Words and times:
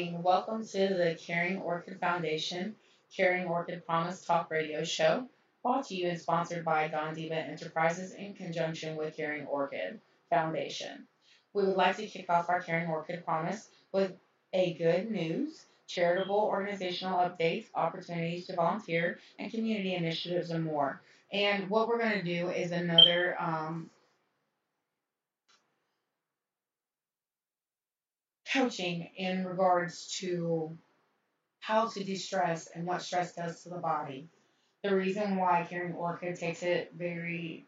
Evening. 0.00 0.22
Welcome 0.22 0.64
to 0.64 0.88
the 0.88 1.18
Caring 1.20 1.58
Orchid 1.58 2.00
Foundation 2.00 2.74
Caring 3.14 3.46
Orchid 3.46 3.84
Promise 3.84 4.24
Talk 4.24 4.50
Radio 4.50 4.82
Show, 4.82 5.28
brought 5.62 5.88
to 5.88 5.94
you 5.94 6.08
and 6.08 6.18
sponsored 6.18 6.64
by 6.64 6.88
Don 6.88 7.14
Diva 7.14 7.34
Enterprises 7.34 8.14
in 8.14 8.32
conjunction 8.32 8.96
with 8.96 9.14
Caring 9.14 9.44
Orchid 9.44 10.00
Foundation. 10.30 11.06
We 11.52 11.64
would 11.64 11.76
like 11.76 11.98
to 11.98 12.06
kick 12.06 12.30
off 12.30 12.48
our 12.48 12.62
Caring 12.62 12.88
Orchid 12.88 13.26
Promise 13.26 13.68
with 13.92 14.12
a 14.54 14.72
good 14.72 15.10
news, 15.10 15.66
charitable 15.86 16.34
organizational 16.34 17.18
updates, 17.18 17.66
opportunities 17.74 18.46
to 18.46 18.56
volunteer, 18.56 19.18
and 19.38 19.52
community 19.52 19.94
initiatives 19.94 20.50
and 20.50 20.64
more. 20.64 21.02
And 21.30 21.68
what 21.68 21.88
we're 21.88 21.98
going 21.98 22.18
to 22.18 22.22
do 22.22 22.48
is 22.48 22.72
another 22.72 23.36
um, 23.38 23.90
coaching 28.52 29.10
in 29.16 29.44
regards 29.44 30.18
to 30.18 30.76
how 31.60 31.86
to 31.88 32.02
de-stress 32.02 32.68
and 32.74 32.86
what 32.86 33.02
stress 33.02 33.34
does 33.34 33.62
to 33.62 33.68
the 33.68 33.78
body. 33.78 34.28
The 34.82 34.94
reason 34.94 35.36
why 35.36 35.66
Caring 35.68 35.94
Orchid 35.94 36.36
takes 36.36 36.62
it 36.62 36.92
very 36.96 37.66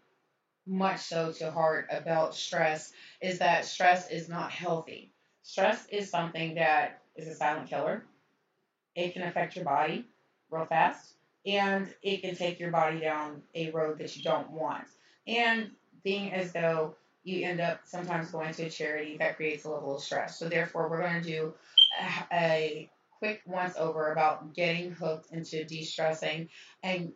much 0.67 1.01
so 1.01 1.33
to 1.33 1.51
heart 1.51 1.87
about 1.91 2.35
stress 2.35 2.93
is 3.21 3.39
that 3.39 3.65
stress 3.65 4.11
is 4.11 4.29
not 4.29 4.51
healthy. 4.51 5.11
Stress 5.43 5.87
is 5.89 6.11
something 6.11 6.55
that 6.55 7.03
is 7.17 7.29
a 7.29 7.35
silent 7.35 7.69
killer. 7.69 8.05
It 8.95 9.13
can 9.13 9.23
affect 9.23 9.57
your 9.57 9.65
body 9.65 10.07
real 10.51 10.67
fast 10.67 11.15
and 11.45 11.93
it 12.03 12.23
can 12.23 12.37
take 12.37 12.61
your 12.61 12.71
body 12.71 13.01
down 13.01 13.43
a 13.55 13.71
road 13.71 13.99
that 13.99 14.17
you 14.17 14.23
don't 14.23 14.51
want. 14.51 14.85
And 15.27 15.73
being 16.03 16.33
as 16.33 16.53
though 16.53 16.95
you 17.25 17.47
end 17.47 17.61
up 17.61 17.81
sometimes 17.85 18.31
going 18.31 18.53
to 18.55 18.65
a 18.65 18.71
charity 18.71 19.17
that 19.19 19.37
creates 19.37 19.65
a 19.65 19.71
level 19.71 19.97
of 19.97 20.03
stress. 20.03 20.39
So 20.39 20.49
therefore, 20.49 20.89
we're 20.89 21.03
going 21.03 21.23
to 21.23 21.29
do 21.29 21.55
a, 22.33 22.91
quick 23.19 23.41
once 23.47 23.77
over 23.77 24.11
about 24.11 24.53
getting 24.53 24.91
hooked 24.91 25.31
into 25.31 25.63
de-stressing 25.63 26.49
and 26.83 27.13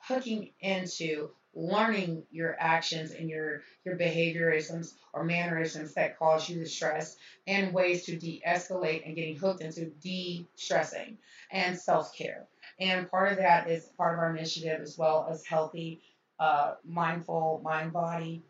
hooking 0.00 0.50
into 0.60 1.30
learning 1.52 2.22
your 2.30 2.56
actions 2.60 3.10
and 3.10 3.28
your 3.28 3.62
your 3.84 3.96
behaviorisms 3.96 4.94
or 5.12 5.24
mannerisms 5.24 5.94
that 5.94 6.16
cause 6.16 6.48
you 6.48 6.60
to 6.60 6.66
stress 6.66 7.16
and 7.48 7.74
ways 7.74 8.04
to 8.04 8.16
de-escalate 8.16 9.04
and 9.04 9.16
getting 9.16 9.36
hooked 9.36 9.62
into 9.62 9.86
de-stressing 9.86 11.18
and 11.50 11.76
self-care 11.76 12.46
and 12.78 13.10
part 13.10 13.32
of 13.32 13.38
that 13.38 13.68
is 13.68 13.86
part 13.98 14.14
of 14.14 14.20
our 14.20 14.34
initiative 14.34 14.80
as 14.80 14.96
well 14.96 15.26
as 15.28 15.44
healthy 15.44 16.00
uh, 16.38 16.74
mindful 16.84 17.60
mind 17.64 17.92
body 17.92 18.44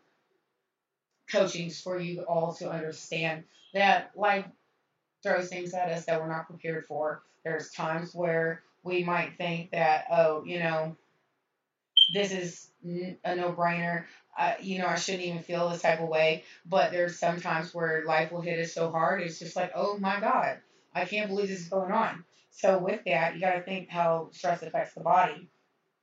coachings 1.33 1.81
for 1.81 1.99
you 1.99 2.21
all 2.21 2.53
to 2.53 2.69
understand 2.69 3.43
that 3.73 4.11
life 4.15 4.45
throws 5.23 5.49
things 5.49 5.73
at 5.73 5.89
us 5.89 6.05
that 6.05 6.21
we're 6.21 6.29
not 6.29 6.47
prepared 6.47 6.85
for. 6.85 7.23
There's 7.43 7.71
times 7.71 8.13
where 8.13 8.61
we 8.83 9.03
might 9.03 9.37
think 9.37 9.71
that, 9.71 10.05
oh, 10.11 10.43
you 10.45 10.59
know, 10.59 10.95
this 12.13 12.31
is 12.31 12.69
a 13.23 13.35
no-brainer. 13.35 14.05
Uh, 14.37 14.53
you 14.61 14.79
know, 14.79 14.87
I 14.87 14.95
shouldn't 14.95 15.23
even 15.23 15.41
feel 15.41 15.69
this 15.69 15.81
type 15.81 16.01
of 16.01 16.09
way. 16.09 16.43
But 16.65 16.91
there's 16.91 17.17
sometimes 17.19 17.73
where 17.73 18.05
life 18.05 18.31
will 18.31 18.41
hit 18.41 18.59
us 18.59 18.73
so 18.73 18.91
hard, 18.91 19.21
it's 19.21 19.39
just 19.39 19.55
like, 19.55 19.71
oh 19.75 19.97
my 19.97 20.19
God, 20.19 20.59
I 20.93 21.05
can't 21.05 21.29
believe 21.29 21.47
this 21.49 21.61
is 21.61 21.69
going 21.69 21.91
on. 21.91 22.23
So 22.51 22.77
with 22.77 23.01
that, 23.05 23.33
you 23.33 23.41
got 23.41 23.53
to 23.55 23.63
think 23.63 23.89
how 23.89 24.29
stress 24.31 24.61
affects 24.61 24.93
the 24.93 25.01
body. 25.01 25.49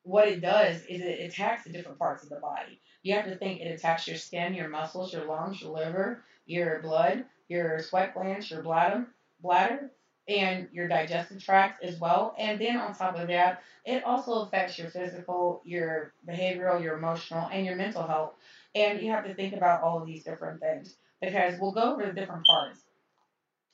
What 0.02 0.28
it 0.28 0.40
does 0.40 0.82
is 0.86 1.00
it 1.02 1.20
attacks 1.20 1.64
the 1.64 1.70
different 1.70 1.98
parts 1.98 2.24
of 2.24 2.30
the 2.30 2.40
body. 2.40 2.80
You 3.02 3.14
have 3.14 3.26
to 3.26 3.36
think 3.36 3.60
it 3.60 3.70
attacks 3.70 4.06
your 4.06 4.16
skin, 4.16 4.54
your 4.54 4.68
muscles, 4.68 5.12
your 5.12 5.24
lungs, 5.26 5.60
your 5.60 5.72
liver, 5.72 6.22
your 6.46 6.80
blood, 6.80 7.24
your 7.48 7.80
sweat 7.80 8.14
glands, 8.14 8.50
your 8.50 8.62
bladder, 8.62 9.06
bladder, 9.40 9.90
and 10.28 10.68
your 10.72 10.88
digestive 10.88 11.42
tract 11.42 11.82
as 11.82 11.98
well. 11.98 12.34
And 12.38 12.60
then 12.60 12.76
on 12.76 12.94
top 12.94 13.16
of 13.16 13.28
that, 13.28 13.62
it 13.84 14.04
also 14.04 14.42
affects 14.42 14.78
your 14.78 14.90
physical, 14.90 15.60
your 15.64 16.12
behavioral, 16.28 16.82
your 16.82 16.96
emotional, 16.96 17.48
and 17.50 17.66
your 17.66 17.76
mental 17.76 18.06
health. 18.06 18.34
And 18.74 19.00
you 19.00 19.10
have 19.10 19.24
to 19.24 19.34
think 19.34 19.54
about 19.54 19.82
all 19.82 20.00
of 20.00 20.06
these 20.06 20.24
different 20.24 20.60
things 20.60 20.96
because 21.20 21.58
we'll 21.60 21.72
go 21.72 21.92
over 21.92 22.06
the 22.06 22.12
different 22.12 22.46
parts. 22.46 22.84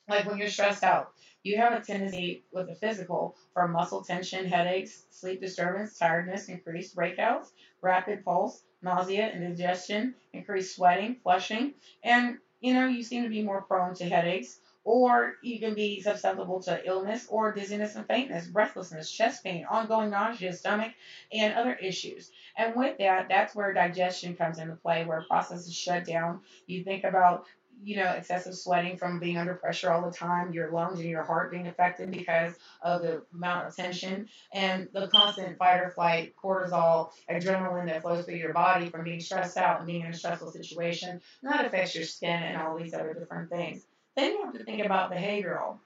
Like 0.09 0.25
when 0.25 0.37
you're 0.37 0.49
stressed 0.49 0.83
out, 0.83 1.13
you 1.43 1.57
have 1.57 1.73
a 1.73 1.79
tendency 1.81 2.43
with 2.51 2.67
the 2.67 2.75
physical 2.75 3.35
for 3.53 3.67
muscle 3.67 4.03
tension, 4.03 4.45
headaches, 4.45 5.05
sleep 5.09 5.39
disturbance, 5.39 5.97
tiredness, 5.97 6.49
increased 6.49 6.95
breakouts, 6.95 7.51
rapid 7.81 8.23
pulse, 8.25 8.63
nausea, 8.81 9.31
indigestion, 9.31 10.15
increased 10.33 10.75
sweating, 10.75 11.15
flushing, 11.23 11.73
and 12.03 12.37
you 12.59 12.73
know, 12.73 12.87
you 12.87 13.03
seem 13.03 13.23
to 13.23 13.29
be 13.29 13.43
more 13.43 13.61
prone 13.61 13.93
to 13.95 14.05
headaches, 14.05 14.59
or 14.83 15.35
you 15.43 15.59
can 15.59 15.73
be 15.73 16.01
susceptible 16.01 16.61
to 16.61 16.81
illness 16.87 17.27
or 17.29 17.51
dizziness 17.51 17.95
and 17.95 18.07
faintness, 18.07 18.47
breathlessness, 18.47 19.11
chest 19.11 19.43
pain, 19.43 19.65
ongoing 19.69 20.09
nausea, 20.09 20.53
stomach, 20.53 20.93
and 21.33 21.53
other 21.53 21.73
issues. 21.73 22.31
And 22.55 22.73
with 22.75 22.97
that, 22.99 23.27
that's 23.27 23.53
where 23.53 23.73
digestion 23.73 24.35
comes 24.35 24.59
into 24.59 24.77
play, 24.77 25.05
where 25.05 25.25
processes 25.27 25.75
shut 25.75 26.05
down. 26.05 26.41
You 26.67 26.83
think 26.83 27.03
about 27.03 27.45
you 27.83 27.97
know, 27.97 28.11
excessive 28.11 28.55
sweating 28.55 28.97
from 28.97 29.19
being 29.19 29.37
under 29.37 29.53
pressure 29.53 29.91
all 29.91 30.01
the 30.01 30.15
time, 30.15 30.53
your 30.53 30.71
lungs 30.71 30.99
and 30.99 31.09
your 31.09 31.23
heart 31.23 31.51
being 31.51 31.67
affected 31.67 32.11
because 32.11 32.53
of 32.81 33.01
the 33.01 33.21
amount 33.33 33.67
of 33.67 33.75
tension, 33.75 34.27
and 34.53 34.87
the 34.93 35.07
constant 35.07 35.57
fight 35.57 35.81
or 35.81 35.89
flight, 35.89 36.33
cortisol, 36.41 37.11
adrenaline 37.29 37.87
that 37.87 38.01
flows 38.01 38.25
through 38.25 38.35
your 38.35 38.53
body 38.53 38.89
from 38.89 39.03
being 39.03 39.19
stressed 39.19 39.57
out 39.57 39.77
and 39.79 39.87
being 39.87 40.01
in 40.01 40.11
a 40.11 40.13
stressful 40.13 40.51
situation. 40.51 41.21
And 41.41 41.51
that 41.51 41.65
affects 41.65 41.95
your 41.95 42.05
skin 42.05 42.43
and 42.43 42.61
all 42.61 42.77
these 42.77 42.93
other 42.93 43.13
different 43.13 43.49
things. 43.49 43.85
Then 44.15 44.33
you 44.33 44.43
have 44.43 44.53
to 44.53 44.63
think 44.63 44.83
about 44.83 45.11
behavioral 45.11 45.77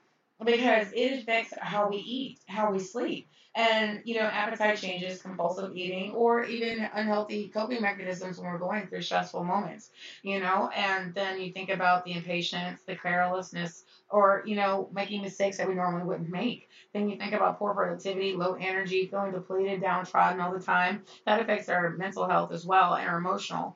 because 0.43 0.87
it 0.93 1.19
affects 1.19 1.53
how 1.59 1.89
we 1.89 1.97
eat, 1.97 2.39
how 2.47 2.71
we 2.71 2.79
sleep. 2.79 3.27
And, 3.53 4.01
you 4.05 4.15
know, 4.15 4.21
appetite 4.21 4.77
changes, 4.77 5.21
compulsive 5.21 5.75
eating, 5.75 6.11
or 6.13 6.43
even 6.45 6.87
unhealthy 6.93 7.49
coping 7.49 7.81
mechanisms 7.81 8.37
when 8.37 8.47
we're 8.47 8.57
going 8.57 8.87
through 8.87 9.01
stressful 9.01 9.43
moments, 9.43 9.89
you 10.23 10.39
know, 10.39 10.69
and 10.73 11.13
then 11.13 11.39
you 11.41 11.51
think 11.51 11.69
about 11.69 12.05
the 12.05 12.13
impatience, 12.13 12.81
the 12.83 12.95
carelessness, 12.95 13.83
or, 14.09 14.41
you 14.45 14.55
know, 14.55 14.87
making 14.93 15.21
mistakes 15.21 15.57
that 15.57 15.67
we 15.67 15.73
normally 15.73 16.03
wouldn't 16.05 16.29
make. 16.29 16.69
Then 16.93 17.09
you 17.09 17.17
think 17.17 17.33
about 17.33 17.59
poor 17.59 17.73
productivity, 17.73 18.33
low 18.33 18.53
energy, 18.53 19.05
feeling 19.07 19.31
depleted, 19.33 19.81
downtrodden 19.81 20.39
all 20.39 20.53
the 20.53 20.59
time. 20.59 21.03
That 21.25 21.41
affects 21.41 21.67
our 21.67 21.89
mental 21.91 22.27
health 22.27 22.51
as 22.53 22.65
well 22.65 22.93
and 22.93 23.07
our 23.09 23.17
emotional. 23.17 23.75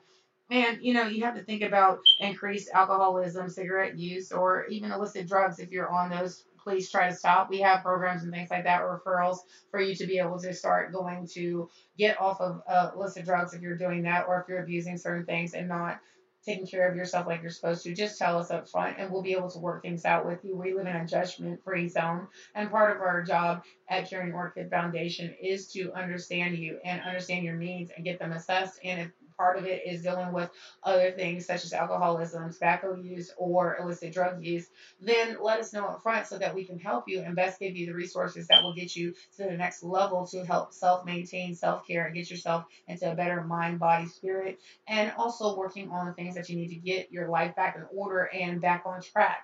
And 0.50 0.78
you 0.80 0.92
know, 0.94 1.04
you 1.04 1.24
have 1.24 1.34
to 1.34 1.42
think 1.42 1.62
about 1.62 1.98
increased 2.18 2.70
alcoholism, 2.72 3.48
cigarette 3.48 3.96
use, 3.96 4.32
or 4.32 4.64
even 4.66 4.92
illicit 4.92 5.26
drugs 5.26 5.58
if 5.58 5.70
you're 5.70 5.90
on 5.90 6.08
those 6.08 6.44
please 6.66 6.90
try 6.90 7.08
to 7.08 7.14
stop. 7.14 7.48
We 7.48 7.60
have 7.60 7.84
programs 7.84 8.24
and 8.24 8.32
things 8.32 8.50
like 8.50 8.64
that, 8.64 8.82
referrals 8.82 9.38
for 9.70 9.80
you 9.80 9.94
to 9.94 10.06
be 10.06 10.18
able 10.18 10.40
to 10.40 10.52
start 10.52 10.92
going 10.92 11.28
to 11.34 11.70
get 11.96 12.20
off 12.20 12.40
of 12.40 12.60
uh, 12.68 12.90
illicit 12.96 13.24
drugs 13.24 13.54
if 13.54 13.62
you're 13.62 13.78
doing 13.78 14.02
that, 14.02 14.26
or 14.26 14.40
if 14.40 14.48
you're 14.48 14.64
abusing 14.64 14.98
certain 14.98 15.24
things 15.24 15.54
and 15.54 15.68
not 15.68 16.00
taking 16.44 16.66
care 16.66 16.88
of 16.88 16.96
yourself 16.96 17.26
like 17.28 17.40
you're 17.40 17.50
supposed 17.52 17.84
to. 17.84 17.94
Just 17.94 18.18
tell 18.18 18.36
us 18.36 18.50
up 18.50 18.68
front, 18.68 18.96
and 18.98 19.12
we'll 19.12 19.22
be 19.22 19.32
able 19.32 19.50
to 19.50 19.60
work 19.60 19.82
things 19.82 20.04
out 20.04 20.26
with 20.26 20.44
you. 20.44 20.56
We 20.56 20.74
live 20.74 20.88
in 20.88 20.96
a 20.96 21.06
judgment-free 21.06 21.88
zone, 21.88 22.26
and 22.56 22.70
part 22.70 22.96
of 22.96 23.00
our 23.00 23.22
job 23.22 23.62
at 23.88 24.10
Caring 24.10 24.32
Orchid 24.32 24.68
Foundation 24.68 25.36
is 25.40 25.70
to 25.72 25.92
understand 25.92 26.58
you 26.58 26.80
and 26.84 27.00
understand 27.02 27.44
your 27.44 27.56
needs 27.56 27.92
and 27.94 28.04
get 28.04 28.18
them 28.18 28.32
assessed 28.32 28.80
and 28.82 29.02
if 29.02 29.10
part 29.36 29.58
of 29.58 29.66
it 29.66 29.82
is 29.86 30.02
dealing 30.02 30.32
with 30.32 30.50
other 30.82 31.10
things 31.12 31.46
such 31.46 31.64
as 31.64 31.72
alcoholism, 31.72 32.52
tobacco 32.52 32.94
use, 32.96 33.32
or 33.36 33.76
illicit 33.78 34.12
drug 34.12 34.42
use, 34.44 34.68
then 35.00 35.36
let 35.40 35.60
us 35.60 35.72
know 35.72 35.86
up 35.86 36.02
front 36.02 36.26
so 36.26 36.38
that 36.38 36.54
we 36.54 36.64
can 36.64 36.78
help 36.78 37.04
you 37.08 37.20
and 37.20 37.36
best 37.36 37.58
give 37.60 37.76
you 37.76 37.86
the 37.86 37.94
resources 37.94 38.46
that 38.48 38.62
will 38.62 38.74
get 38.74 38.96
you 38.96 39.12
to 39.36 39.44
the 39.44 39.56
next 39.56 39.82
level 39.82 40.26
to 40.26 40.44
help 40.44 40.72
self 40.72 41.04
maintain 41.04 41.54
self 41.54 41.86
care 41.86 42.06
and 42.06 42.14
get 42.14 42.30
yourself 42.30 42.64
into 42.88 43.10
a 43.10 43.14
better 43.14 43.42
mind, 43.44 43.78
body, 43.78 44.06
spirit, 44.06 44.58
and 44.88 45.12
also 45.18 45.56
working 45.56 45.90
on 45.90 46.06
the 46.06 46.12
things 46.14 46.34
that 46.34 46.48
you 46.48 46.56
need 46.56 46.68
to 46.68 46.76
get 46.76 47.10
your 47.10 47.28
life 47.28 47.54
back 47.56 47.76
in 47.76 47.84
order 47.94 48.30
and 48.32 48.60
back 48.60 48.82
on 48.86 49.00
track. 49.02 49.42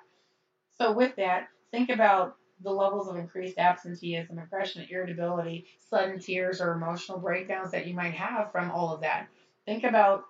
So, 0.72 0.92
with 0.92 1.16
that, 1.16 1.48
think 1.70 1.90
about 1.90 2.36
the 2.62 2.70
levels 2.70 3.08
of 3.08 3.16
increased 3.16 3.58
absenteeism, 3.58 4.38
aggression, 4.38 4.86
irritability, 4.90 5.66
sudden 5.80 6.18
tears, 6.18 6.60
or 6.60 6.72
emotional 6.72 7.18
breakdowns 7.18 7.72
that 7.72 7.86
you 7.86 7.94
might 7.94 8.14
have 8.14 8.52
from 8.52 8.70
all 8.70 8.94
of 8.94 9.00
that. 9.00 9.28
Think 9.66 9.84
about 9.84 10.24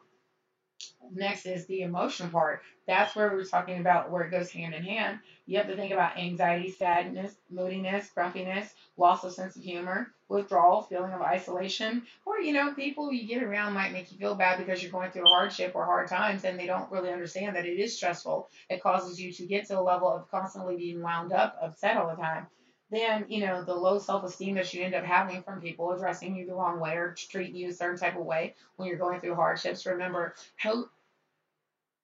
next 1.12 1.46
is 1.46 1.66
the 1.66 1.82
emotional 1.82 2.30
part. 2.30 2.62
That's 2.86 3.14
where 3.14 3.30
we're 3.30 3.44
talking 3.44 3.78
about 3.80 4.10
where 4.10 4.22
it 4.22 4.30
goes 4.30 4.50
hand 4.50 4.74
in 4.74 4.82
hand. 4.82 5.20
You 5.46 5.58
have 5.58 5.66
to 5.68 5.76
think 5.76 5.92
about 5.92 6.16
anxiety, 6.16 6.70
sadness, 6.70 7.34
moodiness, 7.50 8.10
grumpiness, 8.10 8.74
loss 8.96 9.22
of 9.24 9.32
sense 9.32 9.56
of 9.56 9.62
humor, 9.62 10.12
withdrawal, 10.28 10.82
feeling 10.82 11.12
of 11.12 11.20
isolation, 11.20 12.02
or 12.24 12.40
you 12.40 12.52
know, 12.52 12.74
people 12.74 13.12
you 13.12 13.26
get 13.26 13.42
around 13.42 13.74
might 13.74 13.92
make 13.92 14.10
you 14.10 14.18
feel 14.18 14.34
bad 14.34 14.58
because 14.58 14.82
you're 14.82 14.92
going 14.92 15.10
through 15.10 15.26
a 15.26 15.28
hardship 15.28 15.72
or 15.74 15.84
hard 15.84 16.08
times 16.08 16.44
and 16.44 16.58
they 16.58 16.66
don't 16.66 16.90
really 16.90 17.10
understand 17.12 17.54
that 17.56 17.66
it 17.66 17.78
is 17.78 17.96
stressful. 17.96 18.48
It 18.70 18.82
causes 18.82 19.20
you 19.20 19.32
to 19.32 19.46
get 19.46 19.66
to 19.68 19.78
a 19.78 19.82
level 19.82 20.08
of 20.08 20.30
constantly 20.30 20.76
being 20.76 21.02
wound 21.02 21.32
up, 21.32 21.56
upset 21.60 21.96
all 21.96 22.10
the 22.10 22.20
time. 22.20 22.46
Then, 22.92 23.24
you 23.28 23.40
know, 23.40 23.64
the 23.64 23.74
low 23.74 23.98
self 23.98 24.22
esteem 24.22 24.56
that 24.56 24.74
you 24.74 24.82
end 24.82 24.94
up 24.94 25.04
having 25.04 25.42
from 25.42 25.62
people 25.62 25.92
addressing 25.92 26.36
you 26.36 26.44
the 26.44 26.54
wrong 26.54 26.78
way 26.78 26.92
or 26.94 27.16
treating 27.16 27.56
you 27.56 27.70
a 27.70 27.72
certain 27.72 27.98
type 27.98 28.18
of 28.18 28.26
way 28.26 28.54
when 28.76 28.86
you're 28.86 28.98
going 28.98 29.18
through 29.18 29.34
hardships. 29.34 29.86
Remember, 29.86 30.34
how 30.56 30.90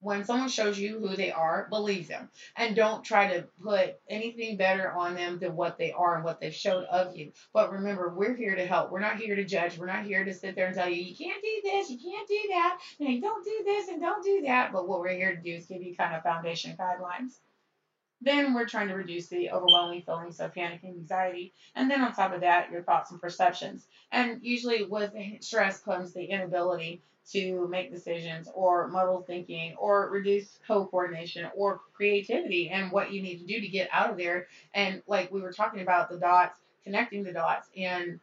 when 0.00 0.24
someone 0.24 0.48
shows 0.48 0.78
you 0.78 0.98
who 0.98 1.14
they 1.14 1.30
are, 1.30 1.66
believe 1.68 2.08
them. 2.08 2.30
And 2.56 2.74
don't 2.74 3.04
try 3.04 3.34
to 3.34 3.48
put 3.62 4.00
anything 4.08 4.56
better 4.56 4.90
on 4.90 5.14
them 5.14 5.38
than 5.38 5.56
what 5.56 5.76
they 5.76 5.92
are 5.92 6.14
and 6.14 6.24
what 6.24 6.40
they've 6.40 6.54
showed 6.54 6.84
of 6.84 7.14
you. 7.14 7.32
But 7.52 7.70
remember, 7.70 8.08
we're 8.08 8.36
here 8.36 8.54
to 8.54 8.64
help. 8.64 8.90
We're 8.90 9.00
not 9.00 9.18
here 9.18 9.36
to 9.36 9.44
judge. 9.44 9.76
We're 9.76 9.86
not 9.86 10.06
here 10.06 10.24
to 10.24 10.32
sit 10.32 10.54
there 10.54 10.68
and 10.68 10.74
tell 10.74 10.88
you, 10.88 11.02
you 11.02 11.14
can't 11.14 11.42
do 11.42 11.60
this, 11.64 11.90
you 11.90 11.98
can't 11.98 12.28
do 12.28 12.40
that, 12.48 12.78
and 13.00 13.20
don't 13.20 13.44
do 13.44 13.62
this 13.66 13.88
and 13.88 14.00
don't 14.00 14.24
do 14.24 14.42
that. 14.46 14.72
But 14.72 14.88
what 14.88 15.00
we're 15.00 15.10
here 15.10 15.36
to 15.36 15.42
do 15.42 15.52
is 15.52 15.66
give 15.66 15.82
you 15.82 15.94
kind 15.94 16.14
of 16.14 16.22
foundation 16.22 16.76
guidelines. 16.78 17.40
Then 18.20 18.52
we're 18.54 18.66
trying 18.66 18.88
to 18.88 18.94
reduce 18.94 19.28
the 19.28 19.50
overwhelming 19.50 20.02
feelings 20.02 20.40
of 20.40 20.54
panic 20.54 20.80
and 20.82 20.96
anxiety. 20.96 21.52
And 21.74 21.90
then 21.90 22.00
on 22.02 22.12
top 22.12 22.32
of 22.32 22.40
that, 22.40 22.70
your 22.70 22.82
thoughts 22.82 23.10
and 23.10 23.20
perceptions. 23.20 23.86
And 24.10 24.40
usually 24.42 24.84
with 24.84 25.12
stress 25.40 25.80
comes 25.80 26.12
the 26.12 26.24
inability 26.24 27.02
to 27.32 27.68
make 27.68 27.92
decisions 27.92 28.48
or 28.54 28.88
muddle 28.88 29.22
thinking 29.22 29.74
or 29.76 30.08
reduce 30.10 30.58
co-coordination 30.66 31.48
or 31.54 31.80
creativity 31.92 32.70
and 32.70 32.90
what 32.90 33.12
you 33.12 33.22
need 33.22 33.38
to 33.38 33.46
do 33.46 33.60
to 33.60 33.68
get 33.68 33.88
out 33.92 34.10
of 34.10 34.16
there. 34.16 34.48
And 34.74 35.02
like 35.06 35.30
we 35.30 35.42
were 35.42 35.52
talking 35.52 35.82
about 35.82 36.08
the 36.08 36.16
dots, 36.18 36.58
connecting 36.84 37.22
the 37.22 37.32
dots 37.32 37.68
and 37.76 38.18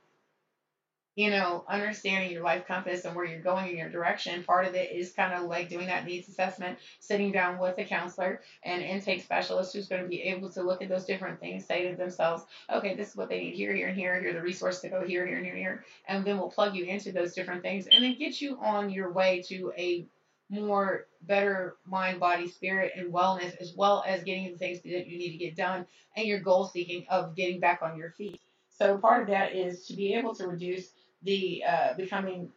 you 1.15 1.29
know, 1.29 1.63
understanding 1.69 2.29
your 2.29 2.43
life 2.43 2.67
compass 2.67 3.05
and 3.05 3.15
where 3.15 3.25
you're 3.25 3.39
going 3.39 3.69
in 3.69 3.77
your 3.77 3.89
direction. 3.89 4.43
Part 4.43 4.67
of 4.67 4.75
it 4.75 4.91
is 4.91 5.13
kind 5.13 5.33
of 5.33 5.49
like 5.49 5.69
doing 5.69 5.87
that 5.87 6.05
needs 6.05 6.27
assessment, 6.27 6.77
sitting 6.99 7.31
down 7.31 7.57
with 7.57 7.77
a 7.77 7.85
counselor 7.85 8.41
and 8.63 8.81
intake 8.81 9.23
specialist 9.23 9.73
who's 9.73 9.87
going 9.87 10.01
to 10.01 10.09
be 10.09 10.23
able 10.23 10.49
to 10.49 10.61
look 10.61 10.81
at 10.81 10.89
those 10.89 11.05
different 11.05 11.39
things, 11.39 11.65
say 11.65 11.89
to 11.89 11.95
themselves, 11.95 12.43
okay, 12.69 12.95
this 12.95 13.11
is 13.11 13.15
what 13.15 13.29
they 13.29 13.39
need 13.39 13.55
here, 13.55 13.73
here, 13.73 13.87
and 13.87 13.97
here, 13.97 14.19
here 14.19 14.33
the 14.33 14.41
resources 14.41 14.81
to 14.81 14.89
go 14.89 15.05
here, 15.05 15.25
here, 15.25 15.37
and 15.37 15.45
here, 15.45 15.55
here. 15.55 15.85
And 16.07 16.25
then 16.25 16.37
we'll 16.37 16.51
plug 16.51 16.75
you 16.75 16.83
into 16.83 17.13
those 17.13 17.33
different 17.33 17.61
things 17.61 17.87
and 17.89 18.03
then 18.03 18.17
get 18.19 18.41
you 18.41 18.57
on 18.61 18.89
your 18.89 19.13
way 19.13 19.41
to 19.47 19.71
a 19.77 20.05
more 20.49 21.07
better 21.21 21.77
mind, 21.85 22.19
body, 22.19 22.47
spirit, 22.47 22.91
and 22.95 23.11
wellness, 23.13 23.55
as 23.61 23.73
well 23.73 24.03
as 24.05 24.23
getting 24.23 24.51
the 24.51 24.57
things 24.57 24.81
that 24.81 25.07
you 25.07 25.17
need 25.17 25.31
to 25.31 25.37
get 25.37 25.55
done 25.55 25.85
and 26.15 26.27
your 26.27 26.39
goal 26.39 26.65
seeking 26.65 27.05
of 27.09 27.35
getting 27.35 27.59
back 27.59 27.81
on 27.81 27.97
your 27.97 28.11
feet. 28.11 28.39
So 28.69 28.97
part 28.97 29.21
of 29.21 29.27
that 29.29 29.55
is 29.55 29.87
to 29.87 29.95
be 29.95 30.13
able 30.13 30.35
to 30.35 30.47
reduce 30.47 30.91
the 31.25 31.63
uh, 31.67 31.93
becoming 31.95 32.51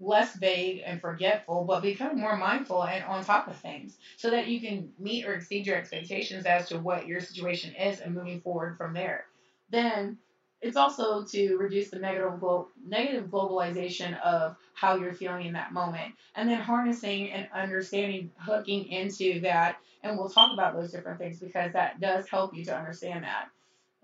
less 0.00 0.34
vague 0.36 0.82
and 0.84 1.00
forgetful, 1.00 1.64
but 1.64 1.82
becoming 1.82 2.20
more 2.20 2.36
mindful 2.36 2.84
and 2.84 3.04
on 3.04 3.24
top 3.24 3.48
of 3.48 3.56
things 3.56 3.96
so 4.16 4.30
that 4.30 4.48
you 4.48 4.60
can 4.60 4.92
meet 4.98 5.26
or 5.26 5.34
exceed 5.34 5.66
your 5.66 5.76
expectations 5.76 6.46
as 6.46 6.68
to 6.68 6.78
what 6.78 7.06
your 7.06 7.20
situation 7.20 7.74
is 7.74 8.00
and 8.00 8.14
moving 8.14 8.40
forward 8.40 8.76
from 8.76 8.92
there. 8.92 9.26
Then 9.70 10.18
it's 10.60 10.76
also 10.76 11.24
to 11.24 11.56
reduce 11.58 11.90
the 11.90 11.98
negative 11.98 12.40
glo- 12.40 12.68
negative 12.86 13.26
globalization 13.26 14.18
of 14.22 14.56
how 14.74 14.96
you're 14.96 15.12
feeling 15.12 15.46
in 15.46 15.52
that 15.52 15.72
moment 15.72 16.14
and 16.34 16.48
then 16.48 16.60
harnessing 16.60 17.30
and 17.30 17.48
understanding 17.54 18.30
hooking 18.38 18.86
into 18.88 19.40
that 19.40 19.76
and 20.02 20.18
we'll 20.18 20.28
talk 20.30 20.52
about 20.54 20.74
those 20.74 20.90
different 20.90 21.18
things 21.18 21.38
because 21.38 21.72
that 21.72 22.00
does 22.00 22.26
help 22.28 22.54
you 22.54 22.64
to 22.64 22.76
understand 22.76 23.24
that 23.24 23.48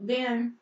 then 0.01 0.55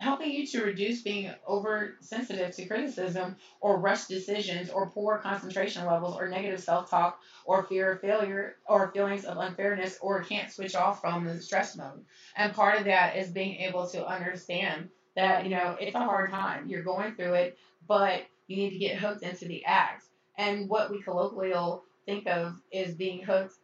helping 0.00 0.30
you 0.30 0.46
to 0.46 0.62
reduce 0.62 1.02
being 1.02 1.30
oversensitive 1.48 2.54
to 2.54 2.66
criticism 2.66 3.36
or 3.60 3.80
rush 3.80 4.06
decisions 4.06 4.70
or 4.70 4.90
poor 4.90 5.18
concentration 5.18 5.84
levels 5.86 6.16
or 6.16 6.28
negative 6.28 6.60
self-talk 6.60 7.20
or 7.44 7.64
fear 7.64 7.92
of 7.92 8.00
failure 8.00 8.56
or 8.68 8.92
feelings 8.92 9.24
of 9.24 9.38
unfairness 9.38 9.98
or 10.00 10.22
can't 10.22 10.52
switch 10.52 10.76
off 10.76 11.00
from 11.00 11.24
the 11.24 11.40
stress 11.40 11.76
mode. 11.76 12.04
And 12.36 12.54
part 12.54 12.78
of 12.78 12.84
that 12.84 13.16
is 13.16 13.30
being 13.30 13.56
able 13.56 13.88
to 13.88 14.06
understand 14.06 14.88
that, 15.16 15.42
you 15.44 15.50
know, 15.50 15.76
it's 15.80 15.96
a 15.96 16.00
hard 16.00 16.30
time. 16.30 16.68
You're 16.68 16.84
going 16.84 17.16
through 17.16 17.34
it, 17.34 17.58
but 17.88 18.22
you 18.46 18.56
need 18.56 18.70
to 18.70 18.78
get 18.78 18.98
hooked 18.98 19.24
into 19.24 19.46
the 19.46 19.64
act. 19.64 20.04
And 20.36 20.68
what 20.68 20.92
we 20.92 21.02
colloquially 21.02 21.80
think 22.06 22.28
of 22.28 22.54
is 22.70 22.94
being 22.94 23.24
hooked 23.24 23.54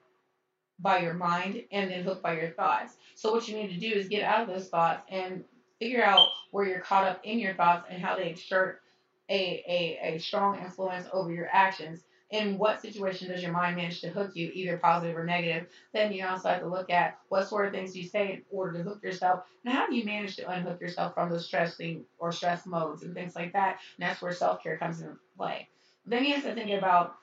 by 0.80 0.98
your 0.98 1.14
mind 1.14 1.62
and 1.70 1.90
then 1.90 2.02
hooked 2.02 2.24
by 2.24 2.36
your 2.36 2.50
thoughts. 2.50 2.96
So 3.14 3.32
what 3.32 3.46
you 3.46 3.56
need 3.56 3.68
to 3.68 3.78
do 3.78 3.94
is 3.94 4.08
get 4.08 4.24
out 4.24 4.42
of 4.42 4.48
those 4.48 4.68
thoughts 4.68 5.02
and 5.08 5.44
figure 5.84 6.02
out 6.02 6.30
where 6.50 6.66
you're 6.66 6.80
caught 6.80 7.06
up 7.06 7.20
in 7.24 7.38
your 7.38 7.52
thoughts 7.52 7.86
and 7.90 8.02
how 8.02 8.16
they 8.16 8.30
exert 8.30 8.80
a, 9.28 9.62
a, 9.68 10.14
a 10.14 10.18
strong 10.18 10.58
influence 10.58 11.06
over 11.12 11.30
your 11.30 11.48
actions. 11.52 12.00
In 12.30 12.56
what 12.56 12.80
situation 12.80 13.28
does 13.28 13.42
your 13.42 13.52
mind 13.52 13.76
manage 13.76 14.00
to 14.00 14.08
hook 14.08 14.30
you, 14.34 14.50
either 14.54 14.78
positive 14.78 15.14
or 15.14 15.26
negative? 15.26 15.68
Then 15.92 16.10
you 16.10 16.26
also 16.26 16.48
have 16.48 16.60
to 16.60 16.68
look 16.68 16.88
at 16.88 17.18
what 17.28 17.46
sort 17.46 17.66
of 17.66 17.72
things 17.72 17.94
you 17.94 18.08
say 18.08 18.32
in 18.32 18.42
order 18.50 18.78
to 18.78 18.82
hook 18.82 19.02
yourself, 19.02 19.44
and 19.62 19.74
how 19.74 19.86
do 19.86 19.94
you 19.94 20.06
manage 20.06 20.36
to 20.36 20.50
unhook 20.50 20.80
yourself 20.80 21.12
from 21.12 21.28
those 21.28 21.44
stressing 21.44 22.06
or 22.18 22.32
stress 22.32 22.64
modes 22.64 23.02
and 23.02 23.12
things 23.12 23.36
like 23.36 23.52
that. 23.52 23.78
And 23.98 24.08
that's 24.08 24.22
where 24.22 24.32
self 24.32 24.62
care 24.62 24.78
comes 24.78 25.02
into 25.02 25.18
play. 25.36 25.68
Then 26.06 26.24
you 26.24 26.32
have 26.34 26.44
to 26.44 26.54
think 26.54 26.70
about 26.70 27.16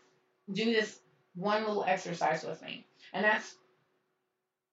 do 0.53 0.65
this 0.65 0.99
one 1.33 1.65
little 1.65 1.83
exercise 1.83 2.43
with 2.43 2.61
me, 2.61 2.85
and 3.11 3.25
that's 3.25 3.55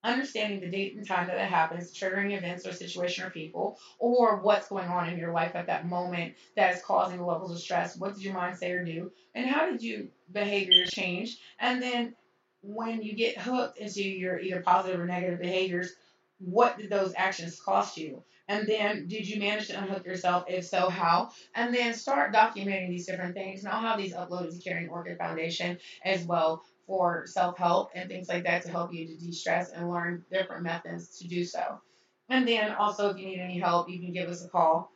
understanding 0.03 0.59
the 0.59 0.69
date 0.69 0.95
and 0.95 1.07
time 1.07 1.27
that 1.27 1.37
it 1.37 1.49
happens, 1.49 1.93
triggering 1.93 2.37
events 2.37 2.65
or 2.65 2.71
situation 2.71 3.25
or 3.25 3.29
people, 3.29 3.77
or 3.97 4.37
what's 4.37 4.69
going 4.69 4.87
on 4.87 5.09
in 5.09 5.19
your 5.19 5.31
life 5.31 5.55
at 5.55 5.67
that 5.67 5.87
moment 5.87 6.35
that 6.55 6.73
is 6.73 6.81
causing 6.81 7.17
the 7.17 7.25
levels 7.25 7.51
of 7.51 7.59
stress. 7.59 7.97
What 7.97 8.15
did 8.15 8.23
your 8.23 8.33
mind 8.33 8.57
say 8.57 8.71
or 8.71 8.83
do? 8.85 9.11
And 9.35 9.45
how 9.45 9.69
did 9.69 9.81
your 9.81 10.03
behavior 10.31 10.85
change? 10.85 11.37
And 11.59 11.81
then 11.81 12.15
when 12.61 13.01
you 13.01 13.13
get 13.13 13.37
hooked 13.37 13.77
into 13.77 14.03
your 14.03 14.39
either 14.39 14.61
positive 14.61 14.99
or 14.99 15.05
negative 15.05 15.39
behaviors, 15.39 15.93
what 16.39 16.77
did 16.77 16.89
those 16.89 17.13
actions 17.17 17.59
cost 17.59 17.97
you? 17.97 18.23
And 18.49 18.67
then, 18.67 19.07
did 19.07 19.27
you 19.27 19.39
manage 19.39 19.67
to 19.67 19.79
unhook 19.79 20.05
yourself? 20.05 20.45
If 20.47 20.65
so, 20.65 20.89
how? 20.89 21.29
And 21.53 21.73
then 21.73 21.93
start 21.93 22.33
documenting 22.33 22.89
these 22.89 23.05
different 23.05 23.35
things. 23.35 23.63
And 23.63 23.71
I'll 23.71 23.81
have 23.81 23.99
these 23.99 24.15
uploaded 24.15 24.57
to 24.57 24.63
Caring 24.67 24.89
Orchid 24.89 25.19
Foundation 25.19 25.77
as 26.03 26.25
well 26.25 26.63
for 26.87 27.27
self 27.27 27.59
help 27.59 27.91
and 27.93 28.09
things 28.09 28.27
like 28.27 28.45
that 28.45 28.63
to 28.63 28.71
help 28.71 28.91
you 28.91 29.05
to 29.05 29.15
de 29.15 29.31
stress 29.31 29.69
and 29.69 29.87
learn 29.87 30.25
different 30.31 30.63
methods 30.63 31.19
to 31.19 31.27
do 31.27 31.45
so. 31.45 31.79
And 32.27 32.47
then 32.47 32.71
also, 32.71 33.11
if 33.11 33.19
you 33.19 33.27
need 33.27 33.39
any 33.39 33.59
help, 33.59 33.87
you 33.87 33.99
can 33.99 34.13
give 34.13 34.27
us 34.27 34.43
a 34.43 34.49
call 34.49 34.91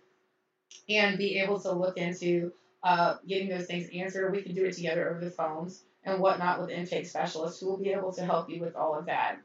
and 0.90 1.20
be 1.20 1.38
able 1.38 1.60
to 1.60 1.72
look 1.72 1.98
into 1.98 2.52
uh, 2.82 3.18
getting 3.28 3.50
those 3.50 3.68
things 3.68 3.88
answered. 3.94 4.32
We 4.32 4.42
can 4.42 4.56
do 4.56 4.66
it 4.66 4.74
together 4.74 5.12
over 5.12 5.24
the 5.24 5.32
phones 5.32 5.84
and 6.04 6.20
whatnot 6.20 6.60
with 6.60 6.72
intake 6.72 7.06
specialists 7.06 7.60
who 7.60 7.68
will 7.68 7.78
be 7.78 7.92
able 7.92 8.14
to 8.14 8.26
help 8.26 8.50
you 8.50 8.60
with 8.62 8.76
all 8.76 8.98
of 8.98 9.06
that. 9.06 9.38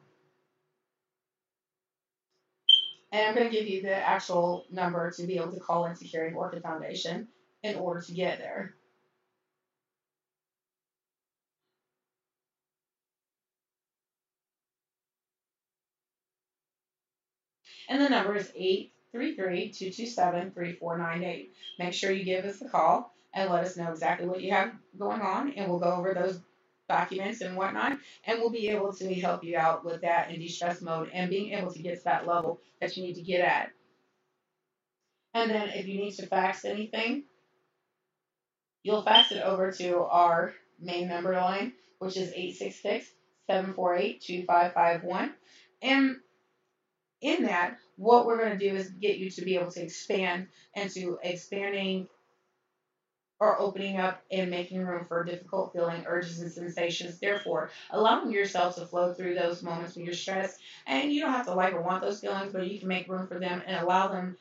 And 3.10 3.26
I'm 3.26 3.34
going 3.34 3.50
to 3.50 3.56
give 3.56 3.66
you 3.66 3.82
the 3.82 3.94
actual 3.94 4.66
number 4.70 5.10
to 5.12 5.26
be 5.26 5.36
able 5.36 5.52
to 5.52 5.60
call 5.60 5.86
into 5.86 6.04
Caring 6.04 6.34
Orchid 6.34 6.62
Foundation 6.62 7.28
in 7.62 7.76
order 7.76 8.02
to 8.02 8.12
get 8.12 8.38
there. 8.38 8.74
and 17.88 18.00
the 18.00 18.08
number 18.08 18.36
is 18.36 18.52
833-227-3498. 19.14 21.48
Make 21.78 21.94
sure 21.94 22.12
you 22.12 22.24
give 22.24 22.44
us 22.44 22.62
a 22.62 22.68
call 22.68 23.12
and 23.34 23.50
let 23.50 23.64
us 23.64 23.76
know 23.76 23.90
exactly 23.90 24.28
what 24.28 24.42
you 24.42 24.52
have 24.52 24.72
going 24.98 25.20
on, 25.20 25.52
and 25.52 25.70
we'll 25.70 25.80
go 25.80 25.92
over 25.92 26.14
those 26.14 26.40
documents 26.88 27.40
and 27.42 27.56
whatnot, 27.56 27.98
and 28.24 28.40
we'll 28.40 28.50
be 28.50 28.68
able 28.68 28.92
to 28.94 29.14
help 29.14 29.44
you 29.44 29.56
out 29.56 29.84
with 29.84 30.02
that 30.02 30.30
in 30.30 30.40
de-stress 30.40 30.82
mode 30.82 31.10
and 31.12 31.30
being 31.30 31.52
able 31.52 31.72
to 31.72 31.82
get 31.82 31.98
to 31.98 32.04
that 32.04 32.26
level 32.26 32.60
that 32.80 32.96
you 32.96 33.04
need 33.04 33.14
to 33.14 33.22
get 33.22 33.40
at. 33.40 33.70
And 35.34 35.50
then 35.50 35.70
if 35.70 35.86
you 35.86 36.00
need 36.00 36.14
to 36.16 36.26
fax 36.26 36.64
anything, 36.64 37.24
You'll 38.84 39.02
fax 39.02 39.32
it 39.32 39.42
over 39.42 39.72
to 39.72 40.04
our 40.04 40.54
main 40.80 41.08
number 41.08 41.34
line, 41.34 41.74
which 42.00 42.16
is 42.16 42.32
866 42.32 43.06
748 43.48 44.22
2551. 44.22 45.34
And 45.82 46.16
in 47.20 47.44
that, 47.44 47.78
what 47.96 48.26
we're 48.26 48.38
going 48.38 48.58
to 48.58 48.70
do 48.70 48.76
is 48.76 48.90
get 48.90 49.18
you 49.18 49.30
to 49.32 49.42
be 49.42 49.56
able 49.56 49.72
to 49.72 49.82
expand 49.82 50.48
into 50.74 51.18
expanding 51.22 52.08
or 53.40 53.60
opening 53.60 53.98
up 53.98 54.22
and 54.30 54.50
making 54.50 54.84
room 54.84 55.04
for 55.06 55.24
difficult 55.24 55.72
feeling 55.72 56.04
urges 56.06 56.40
and 56.40 56.50
sensations. 56.50 57.18
Therefore, 57.18 57.70
allowing 57.90 58.32
yourself 58.32 58.74
to 58.76 58.86
flow 58.86 59.14
through 59.14 59.34
those 59.34 59.62
moments 59.62 59.94
when 59.94 60.04
you're 60.04 60.14
stressed. 60.14 60.60
And 60.86 61.12
you 61.12 61.20
don't 61.20 61.32
have 61.32 61.46
to 61.46 61.54
like 61.54 61.74
or 61.74 61.82
want 61.82 62.02
those 62.02 62.20
feelings, 62.20 62.52
but 62.52 62.66
you 62.66 62.78
can 62.78 62.88
make 62.88 63.08
room 63.08 63.26
for 63.26 63.38
them 63.38 63.62
and 63.66 63.76
allow 63.76 64.08
them 64.08 64.36